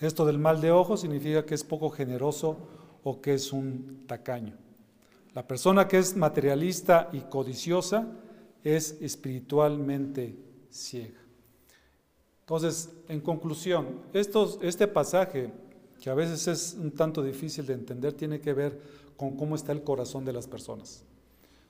[0.00, 2.56] Esto del mal de ojo significa que es poco generoso
[3.04, 4.54] o que es un tacaño.
[5.34, 8.06] La persona que es materialista y codiciosa
[8.64, 10.36] es espiritualmente
[10.70, 11.20] ciega.
[12.40, 15.52] Entonces, en conclusión, este pasaje,
[16.00, 18.80] que a veces es un tanto difícil de entender, tiene que ver
[19.16, 21.04] con cómo está el corazón de las personas.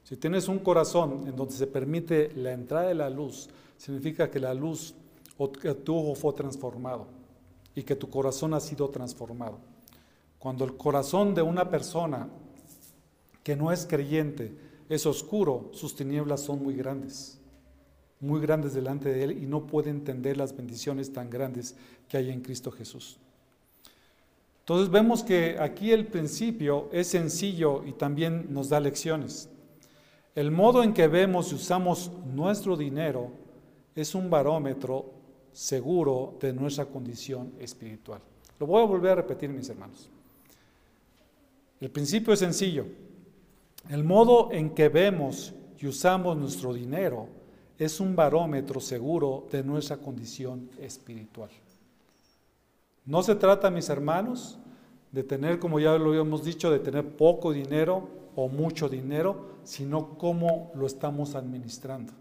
[0.04, 4.38] Si tienes un corazón en donde se permite la entrada de la luz, significa que
[4.38, 4.94] la luz
[5.36, 7.06] o que tu ojo fue transformado
[7.74, 9.58] y que tu corazón ha sido transformado.
[10.38, 12.28] Cuando el corazón de una persona
[13.48, 14.52] que no es creyente
[14.90, 17.38] es oscuro, sus tinieblas son muy grandes,
[18.20, 21.74] muy grandes delante de él y no puede entender las bendiciones tan grandes
[22.10, 23.16] que hay en Cristo Jesús.
[24.58, 29.48] Entonces vemos que aquí el principio es sencillo y también nos da lecciones.
[30.34, 33.30] El modo en que vemos y usamos nuestro dinero
[33.94, 35.06] es un barómetro
[35.54, 38.20] seguro de nuestra condición espiritual.
[38.60, 40.10] Lo voy a volver a repetir, mis hermanos.
[41.80, 43.07] El principio es sencillo.
[43.88, 47.28] El modo en que vemos y usamos nuestro dinero
[47.78, 51.50] es un barómetro seguro de nuestra condición espiritual.
[53.06, 54.58] No se trata, mis hermanos,
[55.12, 60.18] de tener, como ya lo habíamos dicho, de tener poco dinero o mucho dinero, sino
[60.18, 62.12] cómo lo estamos administrando.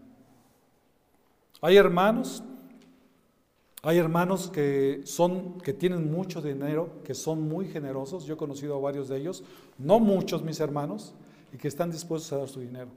[1.60, 2.42] Hay hermanos,
[3.82, 8.24] hay hermanos que son que tienen mucho dinero, que son muy generosos.
[8.24, 9.44] Yo he conocido a varios de ellos,
[9.76, 11.14] no muchos mis hermanos,
[11.52, 12.90] y que están dispuestos a dar su dinero.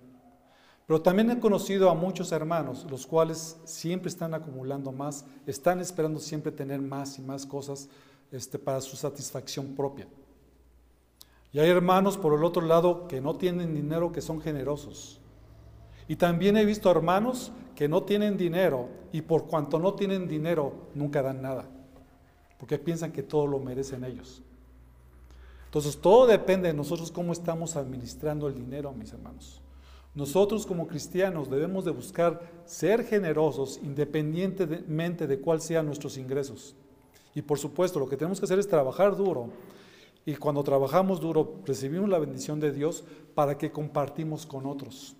[0.87, 6.19] Pero también he conocido a muchos hermanos, los cuales siempre están acumulando más, están esperando
[6.19, 7.87] siempre tener más y más cosas
[8.31, 10.07] este, para su satisfacción propia.
[11.53, 15.19] Y hay hermanos por el otro lado que no tienen dinero, que son generosos.
[16.07, 20.73] Y también he visto hermanos que no tienen dinero y por cuanto no tienen dinero
[20.93, 21.65] nunca dan nada,
[22.57, 24.43] porque piensan que todo lo merecen ellos.
[25.71, 29.61] Entonces todo depende de nosotros cómo estamos administrando el dinero, mis hermanos.
[30.13, 36.75] Nosotros como cristianos debemos de buscar ser generosos independientemente de cuáles sean nuestros ingresos.
[37.33, 39.47] Y por supuesto, lo que tenemos que hacer es trabajar duro.
[40.25, 45.15] Y cuando trabajamos duro, recibimos la bendición de Dios para que compartimos con otros.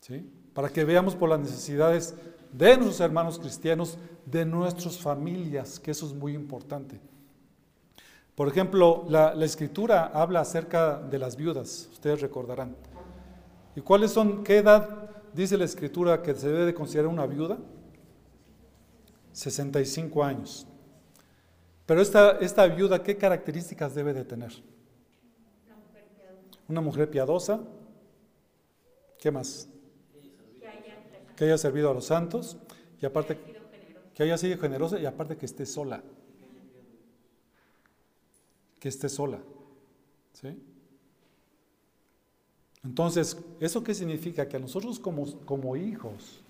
[0.00, 0.30] ¿Sí?
[0.52, 2.14] Para que veamos por las necesidades
[2.52, 7.00] de nuestros hermanos cristianos, de nuestras familias, que eso es muy importante.
[8.34, 12.76] Por ejemplo, la, escritura habla acerca de las viudas, ustedes recordarán.
[13.76, 17.58] ¿Y cuáles son, qué edad dice la escritura que se debe de considerar una viuda?
[19.32, 20.66] 65 años.
[21.86, 24.52] Pero esta, esta viuda, ¿qué características debe de tener?
[26.68, 27.60] Una mujer piadosa.
[29.18, 29.68] ¿Qué más?
[31.36, 32.56] Que haya servido a los santos
[33.00, 33.38] y aparte
[34.14, 36.02] que haya sido generosa y aparte que esté sola
[38.84, 39.40] que esté sola.
[40.34, 40.48] ¿sí?
[42.84, 44.46] Entonces, ¿eso qué significa?
[44.46, 46.42] Que a nosotros como, como hijos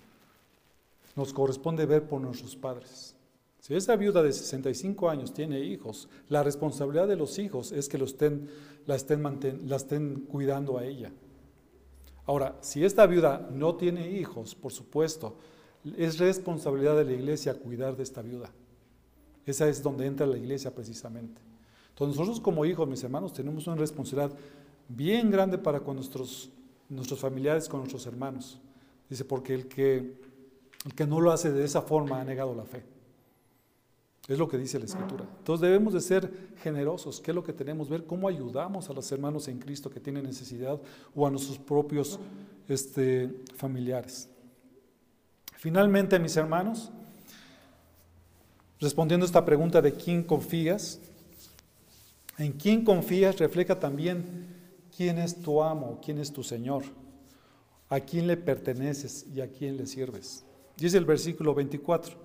[1.15, 3.15] nos corresponde ver por nuestros padres.
[3.61, 7.97] Si esa viuda de 65 años tiene hijos, la responsabilidad de los hijos es que
[7.97, 8.49] lo estén,
[8.85, 9.23] la, estén
[9.69, 11.13] la estén cuidando a ella.
[12.25, 15.37] Ahora, si esta viuda no tiene hijos, por supuesto,
[15.95, 18.51] es responsabilidad de la iglesia cuidar de esta viuda.
[19.45, 21.54] Esa es donde entra la iglesia precisamente.
[21.95, 24.35] Entonces nosotros como hijos, mis hermanos, tenemos una responsabilidad
[24.89, 26.49] bien grande para con nuestros,
[26.89, 28.59] nuestros familiares, con nuestros hermanos.
[29.09, 30.19] Dice, porque el que,
[30.83, 32.83] el que no lo hace de esa forma ha negado la fe.
[34.27, 35.25] Es lo que dice la Escritura.
[35.37, 36.29] Entonces debemos de ser
[36.61, 37.21] generosos.
[37.21, 37.87] ¿Qué es lo que tenemos?
[37.87, 40.81] Ver cómo ayudamos a los hermanos en Cristo que tienen necesidad
[41.15, 42.19] o a nuestros propios
[42.67, 44.27] este, familiares.
[45.53, 46.91] Finalmente, mis hermanos,
[48.81, 50.99] respondiendo a esta pregunta de quién confías,
[52.37, 54.47] en quién confías refleja también
[54.95, 56.83] quién es tu amo, quién es tu Señor,
[57.89, 60.43] a quién le perteneces y a quién le sirves.
[60.77, 62.15] Dice el versículo 24,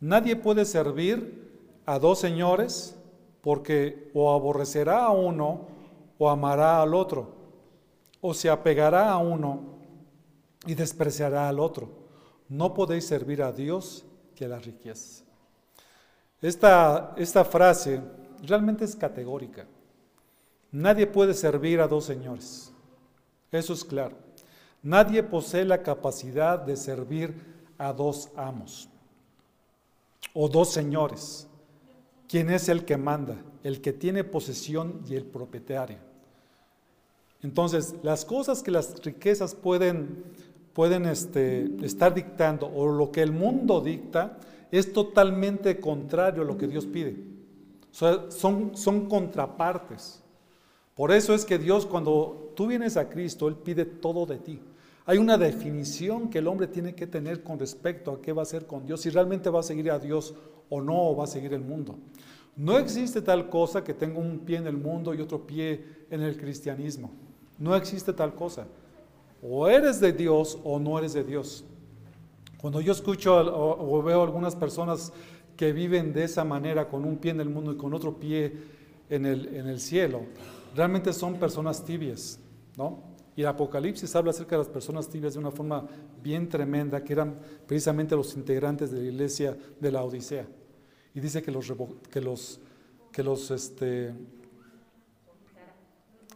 [0.00, 1.50] nadie puede servir
[1.86, 2.96] a dos señores
[3.40, 5.66] porque o aborrecerá a uno
[6.18, 7.34] o amará al otro,
[8.20, 9.78] o se apegará a uno
[10.66, 11.90] y despreciará al otro.
[12.48, 14.04] No podéis servir a Dios
[14.36, 15.24] que a las riquezas.
[16.40, 18.00] Esta, esta frase
[18.42, 19.66] realmente es categórica.
[20.70, 22.72] Nadie puede servir a dos señores.
[23.50, 24.16] Eso es claro.
[24.82, 27.34] Nadie posee la capacidad de servir
[27.78, 28.88] a dos amos
[30.34, 31.46] o dos señores.
[32.28, 33.36] ¿Quién es el que manda?
[33.62, 35.98] El que tiene posesión y el propietario.
[37.42, 40.24] Entonces, las cosas que las riquezas pueden,
[40.72, 44.38] pueden este, estar dictando o lo que el mundo dicta
[44.70, 47.31] es totalmente contrario a lo que Dios pide
[47.92, 50.22] son, son contrapartes.
[50.96, 54.60] Por eso es que Dios, cuando tú vienes a Cristo, Él pide todo de ti.
[55.04, 58.44] Hay una definición que el hombre tiene que tener con respecto a qué va a
[58.44, 60.34] hacer con Dios, si realmente va a seguir a Dios
[60.68, 61.98] o no, o va a seguir el mundo.
[62.56, 66.20] No existe tal cosa que tenga un pie en el mundo y otro pie en
[66.20, 67.10] el cristianismo.
[67.58, 68.66] No existe tal cosa.
[69.42, 71.64] O eres de Dios o no eres de Dios.
[72.60, 75.12] Cuando yo escucho o, veo algunas personas
[75.56, 78.52] que viven de esa manera, con un pie en el mundo y con otro pie
[79.08, 80.22] en el, en el cielo,
[80.74, 82.38] realmente son personas tibias,
[82.76, 83.12] ¿no?
[83.34, 85.86] Y el Apocalipsis habla acerca de las personas tibias de una forma
[86.22, 90.46] bien tremenda, que eran precisamente los integrantes de la iglesia de la Odisea.
[91.14, 91.72] Y dice que los,
[92.10, 92.60] que los,
[93.10, 94.14] que los, este,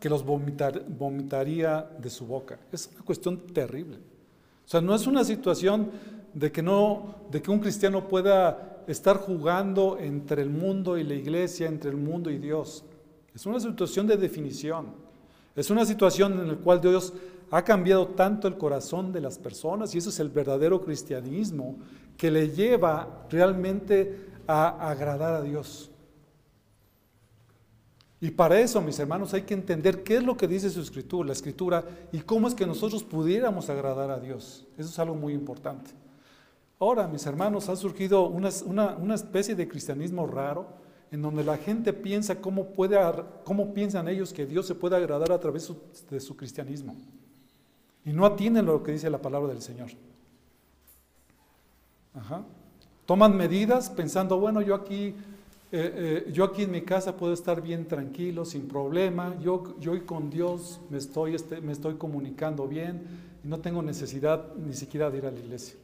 [0.01, 2.59] que los vomitaría de su boca.
[2.73, 3.97] Es una cuestión terrible.
[3.97, 5.91] O sea, no es una situación
[6.33, 11.15] de que, no, de que un cristiano pueda estar jugando entre el mundo y la
[11.15, 12.85] iglesia, entre el mundo y Dios.
[13.35, 14.95] Es una situación de definición.
[15.55, 17.13] Es una situación en la cual Dios
[17.51, 21.77] ha cambiado tanto el corazón de las personas y eso es el verdadero cristianismo
[22.17, 25.91] que le lleva realmente a agradar a Dios.
[28.21, 31.27] Y para eso, mis hermanos, hay que entender qué es lo que dice su escritura,
[31.27, 34.67] la escritura, y cómo es que nosotros pudiéramos agradar a Dios.
[34.79, 35.91] Eso es algo muy importante.
[36.79, 40.67] Ahora, mis hermanos, ha surgido una, especie de cristianismo raro,
[41.11, 42.99] en donde la gente piensa cómo, puede,
[43.45, 45.73] cómo piensan ellos que Dios se puede agradar a través
[46.11, 46.97] de su cristianismo.
[48.05, 49.89] Y no atienden lo que dice la palabra del Señor.
[53.07, 55.15] Toman medidas pensando, bueno, yo aquí,
[55.73, 60.05] eh, eh, yo aquí en mi casa puedo estar bien tranquilo, sin problema, yo, yo
[60.05, 63.03] con Dios me estoy, este, me estoy comunicando bien
[63.45, 65.77] y no tengo necesidad ni siquiera de ir a la iglesia.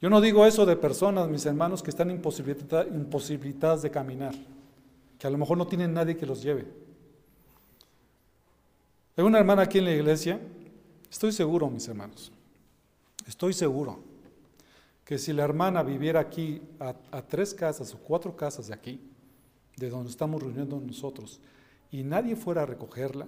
[0.00, 4.34] Yo no digo eso de personas, mis hermanos, que están imposibilitadas de caminar,
[5.18, 6.66] que a lo mejor no tienen nadie que los lleve.
[9.16, 10.40] Hay una hermana aquí en la iglesia,
[11.10, 12.32] estoy seguro, mis hermanos,
[13.26, 13.98] estoy seguro
[15.04, 19.00] que si la hermana viviera aquí a, a tres casas o cuatro casas de aquí,
[19.76, 21.40] de donde estamos reuniendo nosotros,
[21.90, 23.26] y nadie fuera a recogerla,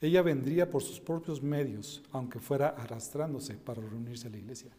[0.00, 4.70] ella vendría por sus propios medios, aunque fuera arrastrándose para reunirse a la iglesia.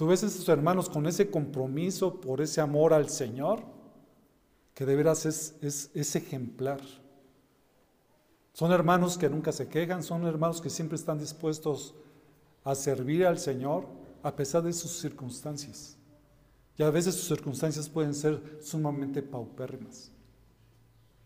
[0.00, 3.60] Tú ves a esos hermanos con ese compromiso por ese amor al Señor,
[4.72, 6.80] que de veras es, ejemplar.
[8.54, 11.94] Son hermanos que nunca se quejan, son hermanos que siempre están dispuestos
[12.64, 13.88] a servir al Señor
[14.22, 15.98] a pesar de sus circunstancias.
[16.78, 20.10] Y a veces sus circunstancias pueden ser sumamente paupérrimas.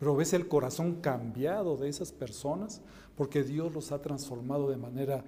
[0.01, 2.81] Pero ves el corazón cambiado de esas personas
[3.15, 5.25] porque Dios los ha transformado de manera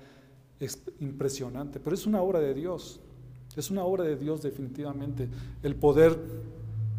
[0.98, 1.78] impresionante.
[1.78, 3.02] Pero es una obra de Dios.
[3.56, 5.28] Es una obra de Dios definitivamente,
[5.62, 6.18] el poder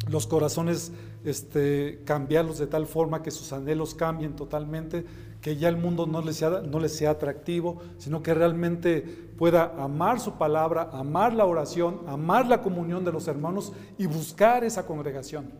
[0.08, 0.92] los corazones
[1.24, 5.04] este, cambiarlos de tal forma que sus anhelos cambien totalmente,
[5.40, 9.02] que ya el mundo no les, sea, no les sea atractivo, sino que realmente
[9.36, 14.64] pueda amar su palabra, amar la oración, amar la comunión de los hermanos y buscar
[14.64, 15.50] esa congregación.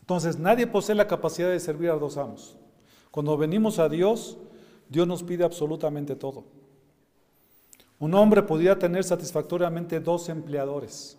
[0.00, 2.56] Entonces, nadie posee la capacidad de servir a dos amos.
[3.10, 4.38] Cuando venimos a Dios,
[4.88, 6.44] Dios nos pide absolutamente todo.
[7.98, 11.18] Un hombre podría tener satisfactoriamente dos empleadores,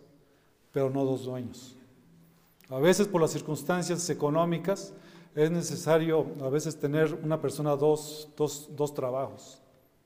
[0.72, 1.76] pero no dos dueños.
[2.70, 4.94] A veces por las circunstancias económicas
[5.36, 9.62] es necesario a veces tener una persona dos, dos, trabajos,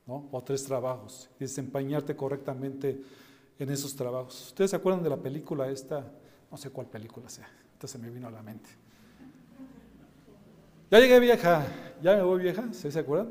[0.05, 0.27] ¿no?
[0.31, 3.01] o tres trabajos, y desempeñarte correctamente
[3.57, 4.47] en esos trabajos.
[4.47, 6.11] ¿Ustedes se acuerdan de la película esta?
[6.51, 8.84] No sé cuál película sea, esta se me vino a la mente.
[10.91, 11.65] Ya llegué vieja,
[12.01, 13.29] ya me voy vieja, ¿se acuerdan?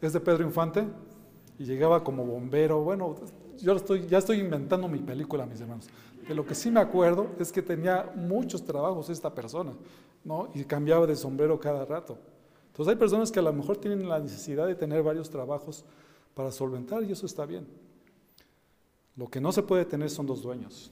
[0.00, 0.86] Es de Pedro Infante
[1.58, 2.82] y llegaba como bombero.
[2.82, 3.16] Bueno,
[3.58, 5.88] yo estoy, ya estoy inventando mi película, mis hermanos.
[6.26, 9.72] De lo que sí me acuerdo es que tenía muchos trabajos esta persona,
[10.24, 10.48] ¿no?
[10.54, 12.16] Y cambiaba de sombrero cada rato.
[12.68, 15.84] Entonces hay personas que a lo mejor tienen la necesidad de tener varios trabajos
[16.34, 17.66] para solventar y eso está bien.
[19.14, 20.90] Lo que no se puede tener son dos dueños.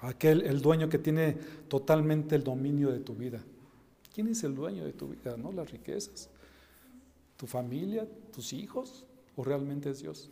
[0.00, 1.36] Aquel, el dueño que tiene
[1.68, 3.42] totalmente el dominio de tu vida.
[4.14, 5.36] ¿Quién es el dueño de tu vida?
[5.36, 5.52] ¿No?
[5.52, 6.28] Las riquezas.
[7.36, 8.06] ¿Tu familia?
[8.32, 9.04] ¿Tus hijos?
[9.36, 10.30] ¿O realmente es Dios?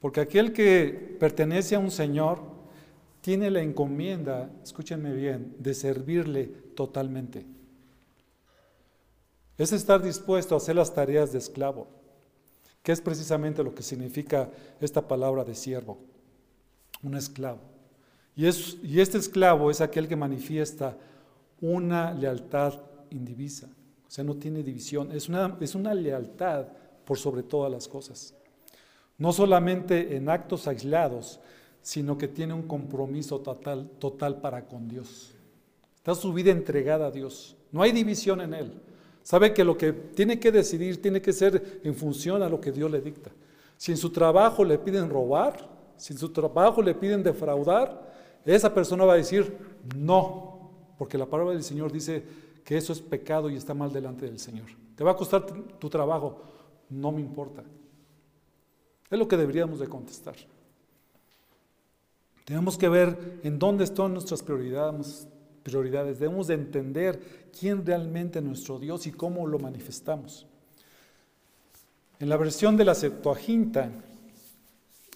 [0.00, 2.40] Porque aquel que pertenece a un Señor
[3.20, 6.44] tiene la encomienda, escúchenme bien, de servirle
[6.74, 7.46] totalmente.
[9.56, 11.88] Es estar dispuesto a hacer las tareas de esclavo,
[12.82, 14.50] que es precisamente lo que significa
[14.80, 15.98] esta palabra de siervo,
[17.02, 17.73] un esclavo.
[18.36, 20.96] Y, este esclavo es aquel que manifiesta
[21.60, 22.74] una lealtad
[23.10, 23.68] indivisa.
[24.06, 25.12] O sea, no tiene división.
[25.12, 26.66] Es una, es una lealtad
[27.04, 28.34] por sobre todas las cosas.
[29.16, 31.38] no solamente en actos aislados,
[31.80, 35.32] sino que tiene un compromiso total, total para con Dios.
[35.96, 37.56] Está su vida entregada a Dios.
[37.70, 38.72] No hay división en él.
[39.22, 42.72] Sabe que lo que tiene que decidir tiene que ser en función a lo que
[42.72, 43.30] Dios le dicta.
[43.76, 48.13] Si en su trabajo le piden robar, si en su trabajo le piden defraudar,
[48.44, 49.56] esa persona va a decir
[49.96, 52.22] no, porque la palabra del Señor dice
[52.64, 54.66] que eso es pecado y está mal delante del Señor.
[54.96, 56.40] Te va a costar tu trabajo,
[56.90, 57.62] no me importa.
[59.10, 60.34] Es lo que deberíamos de contestar.
[62.44, 65.26] Tenemos que ver en dónde están nuestras prioridades.
[65.64, 70.46] Debemos de entender quién realmente es nuestro Dios y cómo lo manifestamos.
[72.20, 73.90] En la versión de la Septuaginta,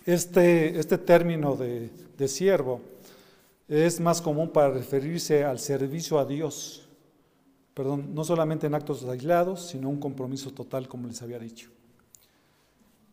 [0.05, 2.81] este, este término de, de siervo
[3.69, 6.89] es más común para referirse al servicio a Dios.
[7.75, 11.71] Perdón, no solamente en actos aislados, sino un compromiso total, como les había dicho.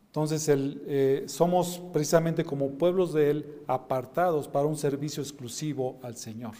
[0.07, 6.53] Entonces, eh, somos precisamente como pueblos de Él apartados para un servicio exclusivo al Señor.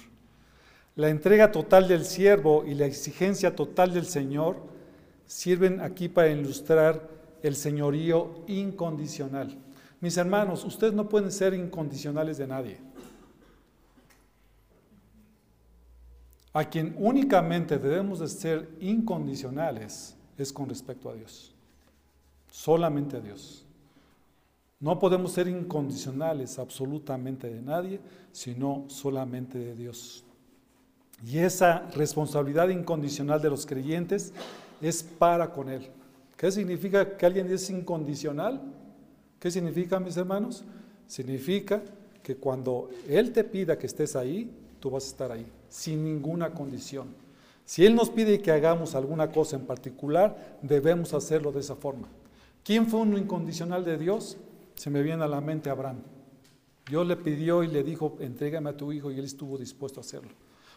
[0.96, 4.58] La entrega total del siervo y la exigencia total del Señor
[5.26, 7.10] sirven aquí para ilustrar
[7.44, 9.58] el señorío incondicional.
[10.00, 12.78] Mis hermanos, ustedes no pueden ser incondicionales de nadie.
[16.56, 21.56] A quien únicamente debemos de ser incondicionales es con respecto a Dios
[22.56, 23.66] solamente a Dios.
[24.80, 28.00] No podemos ser incondicionales absolutamente de nadie,
[28.32, 30.24] sino solamente de Dios.
[31.26, 34.34] Y esa responsabilidad incondicional de los creyentes
[34.82, 35.90] es para con Él.
[36.38, 38.62] ¿Qué significa que alguien es incondicional?
[39.40, 40.64] ¿Qué significa, mis hermanos?
[41.08, 41.82] Significa
[42.24, 44.50] que cuando Él te pida que estés ahí,
[44.80, 47.08] tú vas a estar ahí, sin ninguna condición.
[47.66, 52.08] Si Él nos pide que hagamos alguna cosa en particular, debemos hacerlo de esa forma.
[52.64, 54.38] ¿Quién fue un incondicional de Dios?
[54.76, 55.98] Se me viene a la mente Abraham.
[56.88, 60.02] Dios le pidió y le dijo, entrégame a tu hijo y él estuvo dispuesto a
[60.02, 60.30] hacerlo.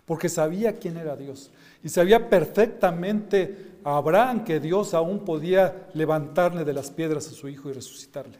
[0.06, 1.50] Porque sabía quién era Dios.
[1.84, 7.68] Y sabía perfectamente Abraham que Dios aún podía levantarle de las piedras a su hijo
[7.68, 8.38] y resucitarle.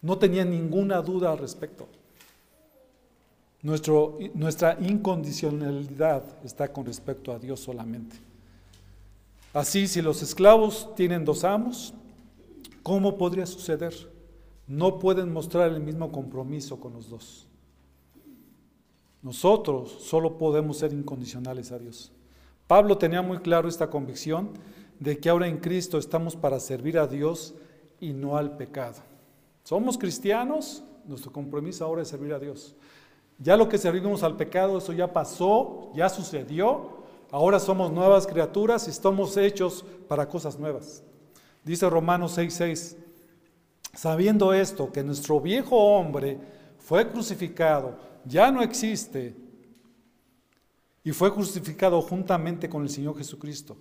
[0.00, 1.88] No tenía ninguna duda al respecto.
[3.62, 8.16] Nuestra incondicionalidad está con respecto a Dios solamente.
[9.52, 11.94] Así, si los esclavos tienen dos amos,
[12.88, 13.94] ¿Cómo podría suceder?
[14.66, 17.46] No pueden mostrar el mismo compromiso con los dos.
[19.20, 22.10] Nosotros solo podemos ser incondicionales a Dios.
[22.66, 24.52] Pablo tenía muy claro esta convicción
[25.00, 27.54] de que ahora en Cristo estamos para servir a Dios
[28.00, 29.02] y no al pecado.
[29.64, 32.74] Somos cristianos, nuestro compromiso ahora es servir a Dios.
[33.38, 36.98] Ya lo que servimos al pecado, eso ya pasó, ya sucedió.
[37.30, 41.02] Ahora somos nuevas criaturas y estamos hechos para cosas nuevas.
[41.64, 42.96] Dice Romanos 6:6,
[43.94, 46.38] sabiendo esto, que nuestro viejo hombre
[46.78, 49.36] fue crucificado, ya no existe,
[51.04, 53.76] y fue crucificado juntamente con el Señor Jesucristo,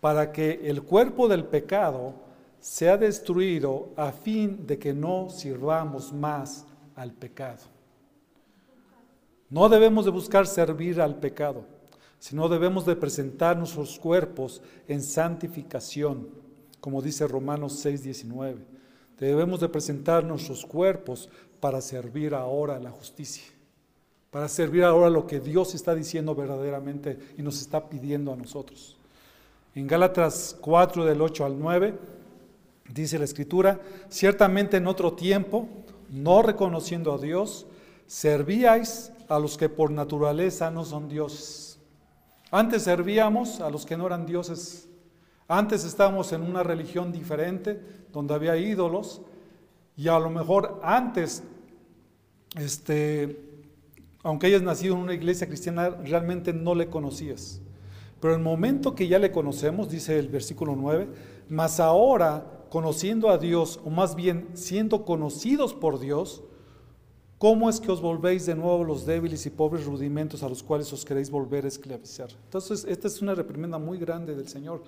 [0.00, 2.14] para que el cuerpo del pecado
[2.58, 7.75] sea destruido a fin de que no sirvamos más al pecado.
[9.50, 11.64] No debemos de buscar servir al pecado,
[12.18, 16.46] sino debemos de presentar nuestros cuerpos en santificación
[16.86, 18.58] como dice Romanos 6:19.
[19.18, 21.28] Debemos de presentar nuestros cuerpos
[21.58, 23.42] para servir ahora la justicia,
[24.30, 28.96] para servir ahora lo que Dios está diciendo verdaderamente y nos está pidiendo a nosotros.
[29.74, 31.98] En Gálatas 4 del 8 al 9
[32.94, 35.68] dice la escritura, ciertamente en otro tiempo,
[36.08, 37.66] no reconociendo a Dios,
[38.06, 41.78] servíais a los que por naturaleza no son dioses.
[42.50, 44.86] Antes servíamos a los que no eran dioses
[45.48, 47.80] antes estábamos en una religión diferente,
[48.12, 49.22] donde había ídolos,
[49.96, 51.44] y a lo mejor antes,
[52.56, 53.40] este,
[54.24, 57.60] aunque hayas nacido en una iglesia cristiana, realmente no le conocías.
[58.20, 61.08] Pero el momento que ya le conocemos, dice el versículo 9,
[61.48, 66.42] más ahora, conociendo a Dios, o más bien siendo conocidos por Dios,
[67.38, 70.90] ¿Cómo es que os volvéis de nuevo los débiles y pobres rudimentos a los cuales
[70.92, 72.30] os queréis volver a esclavizar?
[72.44, 74.82] Entonces, esta es una reprimenda muy grande del Señor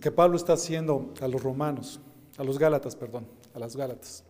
[0.00, 2.00] que Pablo está haciendo a los romanos,
[2.38, 4.24] a los gálatas, perdón, a las gálatas.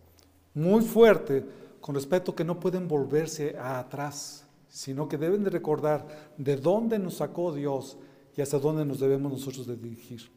[0.53, 1.45] Muy fuerte
[1.79, 7.15] con respecto que no pueden volverse atrás, sino que deben de recordar de dónde nos
[7.15, 7.97] sacó Dios
[8.35, 10.29] y hasta dónde nos debemos nosotros de dirigir.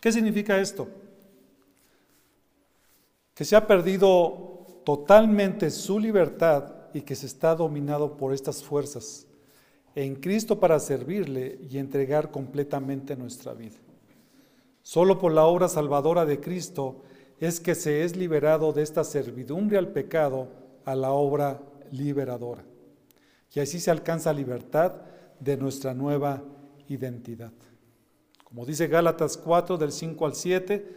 [0.00, 0.88] ¿Qué significa esto?
[3.34, 9.26] Que se ha perdido totalmente su libertad y que se está dominado por estas fuerzas
[9.94, 13.76] en Cristo para servirle y entregar completamente nuestra vida.
[14.82, 17.02] Solo por la obra salvadora de Cristo
[17.38, 20.48] es que se es liberado de esta servidumbre al pecado
[20.84, 21.60] a la obra
[21.90, 22.64] liberadora.
[23.54, 24.94] Y así se alcanza libertad
[25.38, 26.42] de nuestra nueva
[26.88, 27.52] identidad.
[28.44, 30.96] Como dice Gálatas 4 del 5 al 7,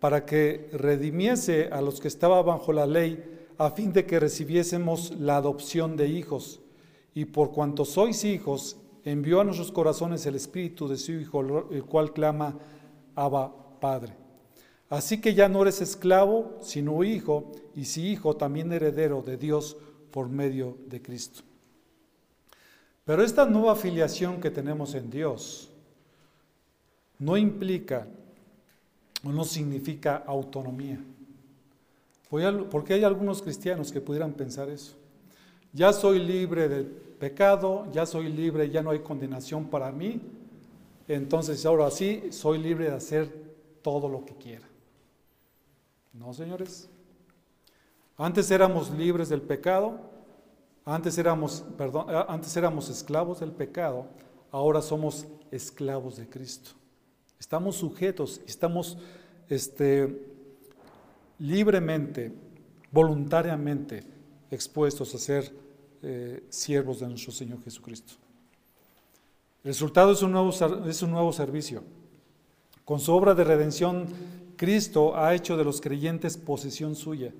[0.00, 3.22] para que redimiese a los que estaban bajo la ley,
[3.58, 6.60] a fin de que recibiésemos la adopción de hijos.
[7.14, 11.84] Y por cuanto sois hijos, envió a nuestros corazones el espíritu de su Hijo, el
[11.84, 12.58] cual clama,
[13.14, 14.14] Abba, Padre.
[14.88, 19.76] Así que ya no eres esclavo, sino hijo, y si hijo, también heredero de Dios
[20.10, 21.42] por medio de Cristo.
[23.04, 25.70] Pero esta nueva filiación que tenemos en Dios
[27.18, 28.08] no implica
[29.22, 30.98] no significa autonomía.
[32.70, 34.94] Porque hay algunos cristianos que pudieran pensar eso.
[35.72, 40.20] Ya soy libre del pecado, ya soy libre, ya no hay condenación para mí,
[41.06, 43.28] entonces ahora sí soy libre de hacer
[43.82, 44.66] todo lo que quiera.
[46.12, 46.88] No, señores.
[48.16, 49.98] Antes éramos libres del pecado,
[50.84, 54.06] antes éramos, perdón, antes éramos esclavos del pecado,
[54.50, 56.72] ahora somos esclavos de Cristo.
[57.40, 58.98] Estamos sujetos, estamos
[59.48, 60.24] este,
[61.38, 62.30] libremente,
[62.92, 64.04] voluntariamente
[64.50, 65.52] expuestos a ser
[66.02, 68.12] eh, siervos de nuestro Señor Jesucristo.
[69.64, 70.50] El resultado es un, nuevo,
[70.86, 71.82] es un nuevo servicio.
[72.84, 74.06] Con su obra de redención,
[74.56, 77.32] Cristo ha hecho de los creyentes posesión suya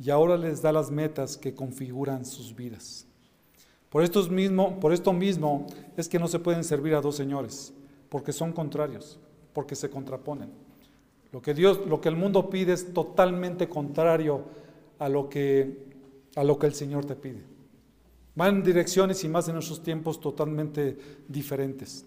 [0.00, 3.06] y ahora les da las metas que configuran sus vidas.
[3.88, 5.66] Por, mismo, por esto mismo
[5.96, 7.72] es que no se pueden servir a dos señores,
[8.08, 9.18] porque son contrarios,
[9.58, 10.52] porque se contraponen.
[11.32, 14.44] Lo que Dios, lo que el mundo pide es totalmente contrario
[15.00, 15.84] a lo que,
[16.36, 17.42] a lo que el Señor te pide.
[18.36, 20.96] Van en direcciones y más en nuestros tiempos totalmente
[21.26, 22.06] diferentes.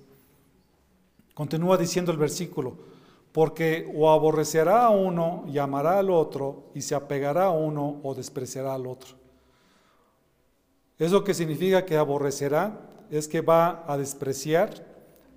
[1.34, 2.74] Continúa diciendo el versículo,
[3.34, 8.16] porque o aborrecerá a uno y amará al otro, y se apegará a uno o
[8.16, 9.16] despreciará al otro.
[10.98, 12.80] Eso que significa que aborrecerá
[13.10, 14.88] es que va a despreciar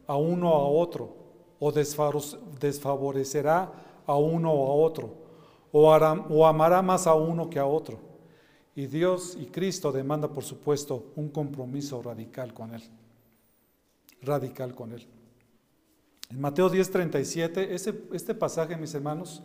[0.06, 1.23] a uno a otro,
[1.64, 3.72] o desfavorecerá
[4.06, 5.14] a uno o a otro,
[5.72, 7.98] o, amará más a uno que a otro.
[8.76, 12.82] Y Dios y Cristo demanda, por supuesto, un compromiso radical con Él.
[14.20, 15.06] Radical con Él.
[16.28, 17.70] En Mateo 10:37,
[18.12, 19.42] este pasaje, mis hermanos,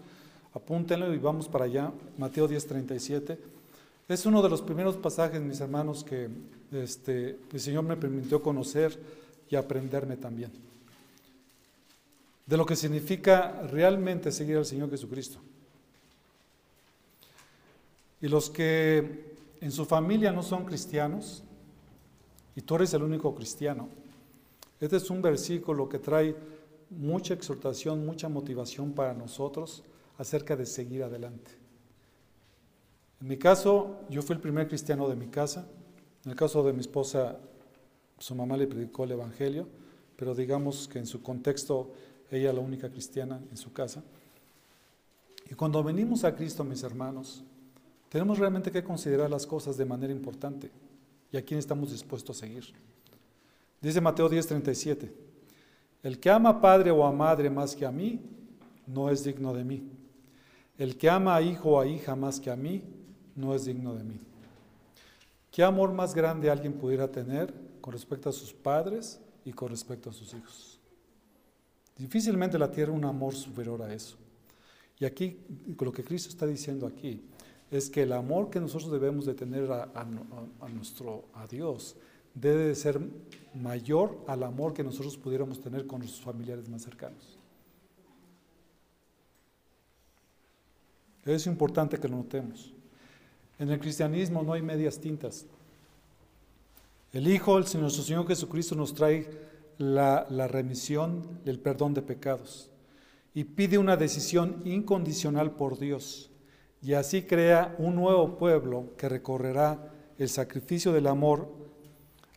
[0.54, 1.94] apúntenlo y vamos para allá.
[2.18, 3.38] Mateo 10:37.
[4.10, 6.28] Es uno de los primeros pasajes, mis hermanos, que
[6.74, 9.00] este, el Señor me permitió conocer
[9.50, 10.69] y aprenderme también.
[12.50, 15.38] De lo que significa realmente seguir al Señor Jesucristo.
[18.20, 21.44] Y los que en su familia no son cristianos,
[22.56, 23.88] y tú eres el único cristiano,
[24.80, 26.36] este es un versículo que trae
[26.90, 29.84] mucha exhortación, mucha motivación para nosotros
[30.18, 31.52] acerca de seguir adelante.
[33.22, 35.68] En mi caso, yo fui el primer cristiano de mi casa.
[36.26, 37.38] En el caso de mi esposa,
[38.18, 39.68] su mamá le predicó el Evangelio,
[40.16, 41.94] pero digamos que en su contexto,
[42.32, 44.04] ella la única cristiana en su casa.
[45.50, 47.44] Y cuando venimos a Cristo, mis hermanos,
[48.10, 50.72] tenemos realmente que considerar las cosas de manera importante
[51.32, 52.66] y a quién estamos dispuestos a seguir.
[53.82, 55.12] Dice Mateo 10:37.
[56.04, 58.22] El que ama a padre o a madre más que a mí,
[58.88, 59.84] no es digno de mí.
[60.78, 62.82] El que ama a hijo o a hija más que a mí,
[63.36, 64.20] no es digno de mí.
[65.52, 70.10] ¿Qué amor más grande alguien pudiera tener con respecto a sus padres y con respecto
[70.10, 70.69] a sus hijos?
[72.00, 74.16] Difícilmente la tierra un amor superior a eso.
[75.00, 75.38] Y aquí,
[75.78, 77.22] lo que Cristo está diciendo aquí,
[77.70, 80.06] es que el amor que nosotros debemos de tener a,
[80.74, 81.98] nuestro, a Dios
[82.34, 83.02] debe de ser
[83.54, 87.38] mayor al amor que nosotros pudiéramos tener con nuestros familiares más cercanos.
[91.26, 92.74] Es importante que lo notemos.
[93.60, 95.46] En el cristianismo no hay medias tintas.
[97.12, 99.49] El Hijo, el nuestro Señor Jesucristo, nos trae
[99.80, 102.70] la, remisión, el perdón de pecados
[103.34, 106.30] y pide una decisión incondicional por Dios.
[106.82, 111.50] Y así crea un nuevo pueblo que recorrerá el sacrificio del amor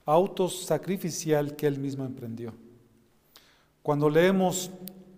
[0.07, 2.55] autosacrificial que él mismo emprendió.
[3.83, 4.71] Cuando leemos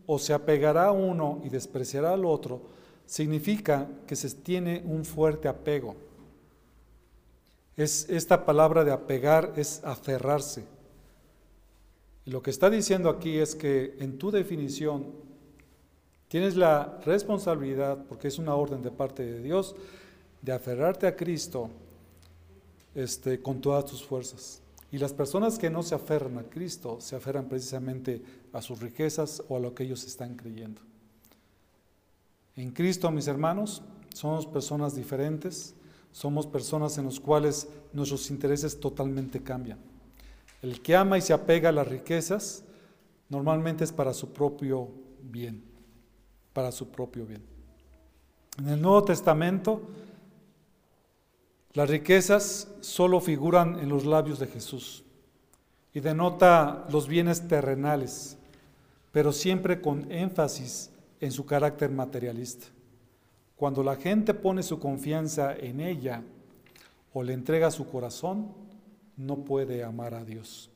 [0.07, 2.63] o se apegará a uno y despreciará al otro,
[3.05, 5.97] significa que se tiene un fuerte apego.
[7.77, 10.74] Es, esta palabra de apegar es aferrarse.
[12.27, 15.07] Y lo que está diciendo aquí es que en tu definición
[16.29, 19.77] tienes la responsabilidad, porque es una orden de parte de Dios,
[20.41, 21.71] de aferrarte a Cristo
[22.95, 24.61] este, con todas tus fuerzas.
[24.91, 28.23] Y las personas que no se aferran a Cristo se aferran precisamente
[28.53, 30.81] a sus riquezas o a lo que ellos están creyendo.
[32.57, 33.83] En Cristo, mis hermanos,
[34.15, 35.75] somos personas diferentes,
[36.13, 39.79] somos personas en las cuales nuestros intereses totalmente cambian.
[40.65, 42.65] El que ama y se apega a las riquezas
[43.29, 44.89] normalmente es para su propio
[45.21, 45.63] bien,
[46.55, 47.43] para su propio bien.
[48.59, 49.83] En el Nuevo Testamento,
[51.75, 55.05] las riquezas solo figuran en los labios de Jesús
[55.93, 58.39] y denota los bienes terrenales,
[59.13, 60.89] pero siempre con énfasis
[61.21, 62.69] en su carácter materialista.
[63.55, 66.23] Cuando la gente pone su confianza en ella
[67.13, 68.64] o le entrega su corazón,
[69.17, 70.71] no puede amar a Dios.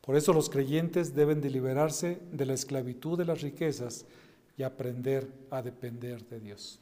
[0.00, 4.06] Por eso los creyentes deben de liberarse de la esclavitud de las riquezas
[4.56, 6.80] y aprender a depender de Dios.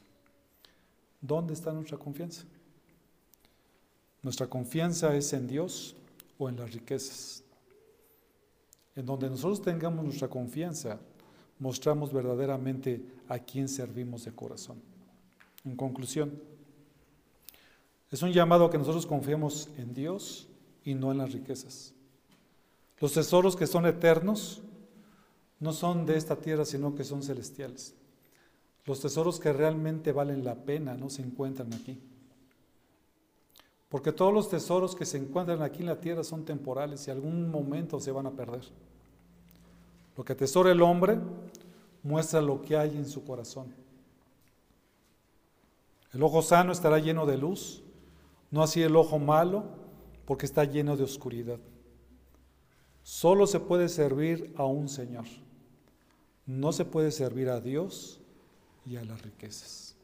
[1.20, 2.44] ¿Dónde está nuestra confianza?
[4.22, 5.96] Nuestra confianza es en Dios
[6.38, 7.42] o en las riquezas.
[8.96, 10.98] En donde nosotros tengamos nuestra confianza,
[11.58, 14.80] mostramos verdaderamente a quién servimos de corazón.
[15.64, 16.40] En conclusión,
[18.10, 20.47] es un llamado a que nosotros confiemos en Dios
[20.88, 21.92] y no en las riquezas.
[22.98, 24.62] Los tesoros que son eternos
[25.60, 27.94] no son de esta tierra, sino que son celestiales.
[28.86, 32.00] Los tesoros que realmente valen la pena no se encuentran aquí.
[33.90, 37.50] Porque todos los tesoros que se encuentran aquí en la tierra son temporales y algún
[37.50, 38.64] momento se van a perder.
[40.16, 41.18] Lo que atesora el hombre
[42.02, 43.74] muestra lo que hay en su corazón.
[46.14, 47.82] El ojo sano estará lleno de luz,
[48.50, 49.87] no así el ojo malo,
[50.28, 51.58] porque está lleno de oscuridad.
[53.02, 55.24] Solo se puede servir a un Señor.
[56.44, 58.20] No se puede servir a Dios
[58.84, 59.96] y a las riquezas.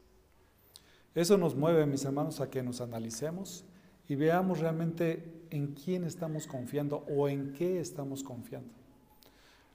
[1.15, 3.67] Eso nos mueve, mis hermanos, a que nos analicemos
[4.09, 8.73] y veamos realmente en quién estamos confiando o en qué estamos confiando.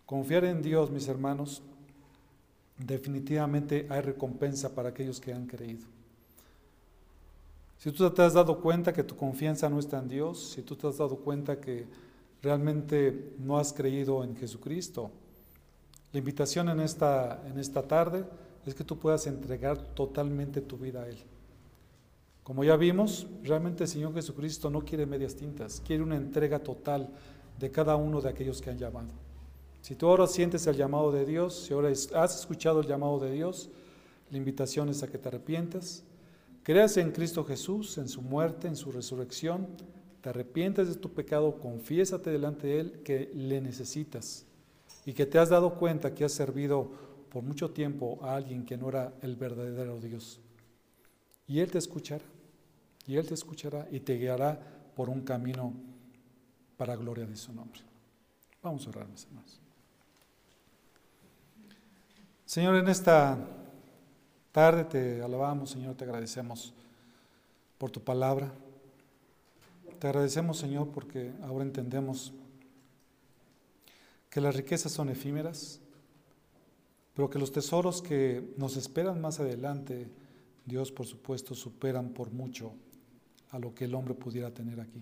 [0.07, 1.61] Confiar en Dios, mis hermanos,
[2.75, 5.98] definitivamente hay recompensa para aquellos que han creído.
[7.79, 10.75] Si tú te has dado cuenta que tu confianza no está en Dios, si tú
[10.75, 11.87] te has dado cuenta que
[12.41, 15.09] realmente no has creído en Jesucristo,
[16.11, 18.25] la invitación en esta, en esta tarde
[18.65, 21.17] es que tú puedas entregar totalmente tu vida a Él.
[22.43, 27.07] Como ya vimos, realmente el Señor Jesucristo no quiere medias tintas, quiere una entrega total
[27.57, 29.09] de cada uno de aquellos que han llamado.
[29.81, 33.31] Si tú ahora sientes el llamado de Dios, si ahora has escuchado el llamado de
[33.31, 33.69] Dios,
[34.31, 36.03] la invitación es a que te arrepientas,
[36.69, 39.69] Creas en Cristo Jesús, en su muerte, en su resurrección,
[40.21, 44.45] te arrepientes de tu pecado, confiésate delante de Él que le necesitas
[45.03, 46.91] y que te has dado cuenta que has servido
[47.31, 50.41] por mucho tiempo a alguien que no era el verdadero Dios.
[51.47, 52.23] Y Él te escuchará,
[53.07, 54.59] y Él te escuchará y te guiará
[54.95, 55.73] por un camino
[56.77, 57.81] para gloria de su nombre.
[58.61, 59.59] Vamos a orar, mis hermanos.
[62.45, 63.39] Señor, en esta
[64.51, 66.73] tarde te alabamos, Señor, te agradecemos
[67.77, 68.51] por tu palabra.
[69.99, 72.33] Te agradecemos, Señor, porque ahora entendemos
[74.29, 75.79] que las riquezas son efímeras,
[77.13, 80.07] pero que los tesoros que nos esperan más adelante,
[80.65, 82.73] Dios, por supuesto, superan por mucho
[83.51, 85.01] a lo que el hombre pudiera tener aquí.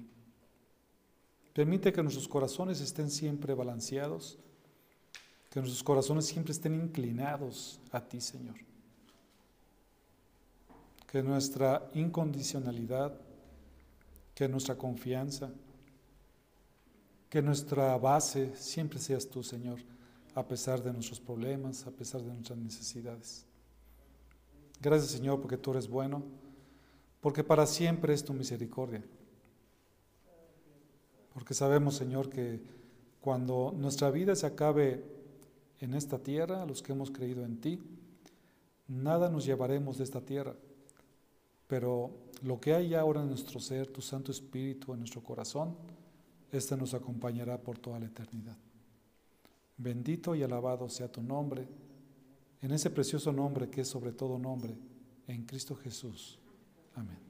[1.53, 4.37] Permite que nuestros corazones estén siempre balanceados,
[5.49, 8.66] que nuestros corazones siempre estén inclinados a ti, Señor
[11.17, 13.11] que nuestra incondicionalidad,
[14.35, 15.49] que nuestra confianza,
[17.27, 19.79] que nuestra base siempre seas tú, Señor,
[20.35, 23.47] a pesar de nuestros problemas, a pesar de nuestras necesidades.
[24.79, 26.21] Gracias, Señor, porque tú eres bueno,
[27.19, 29.03] porque para siempre es tu misericordia.
[31.33, 32.61] Porque sabemos, Señor, que
[33.21, 35.03] cuando nuestra vida se acabe
[35.79, 37.81] en esta tierra, los que hemos creído en ti,
[38.87, 40.55] nada nos llevaremos de esta tierra
[41.67, 42.11] pero
[42.43, 45.75] lo que hay ahora en nuestro ser, tu Santo Espíritu en nuestro corazón,
[46.51, 48.57] este nos acompañará por toda la eternidad.
[49.77, 51.67] Bendito y alabado sea tu nombre,
[52.61, 54.75] en ese precioso nombre que es sobre todo nombre,
[55.27, 56.39] en Cristo Jesús.
[56.95, 57.27] Amén.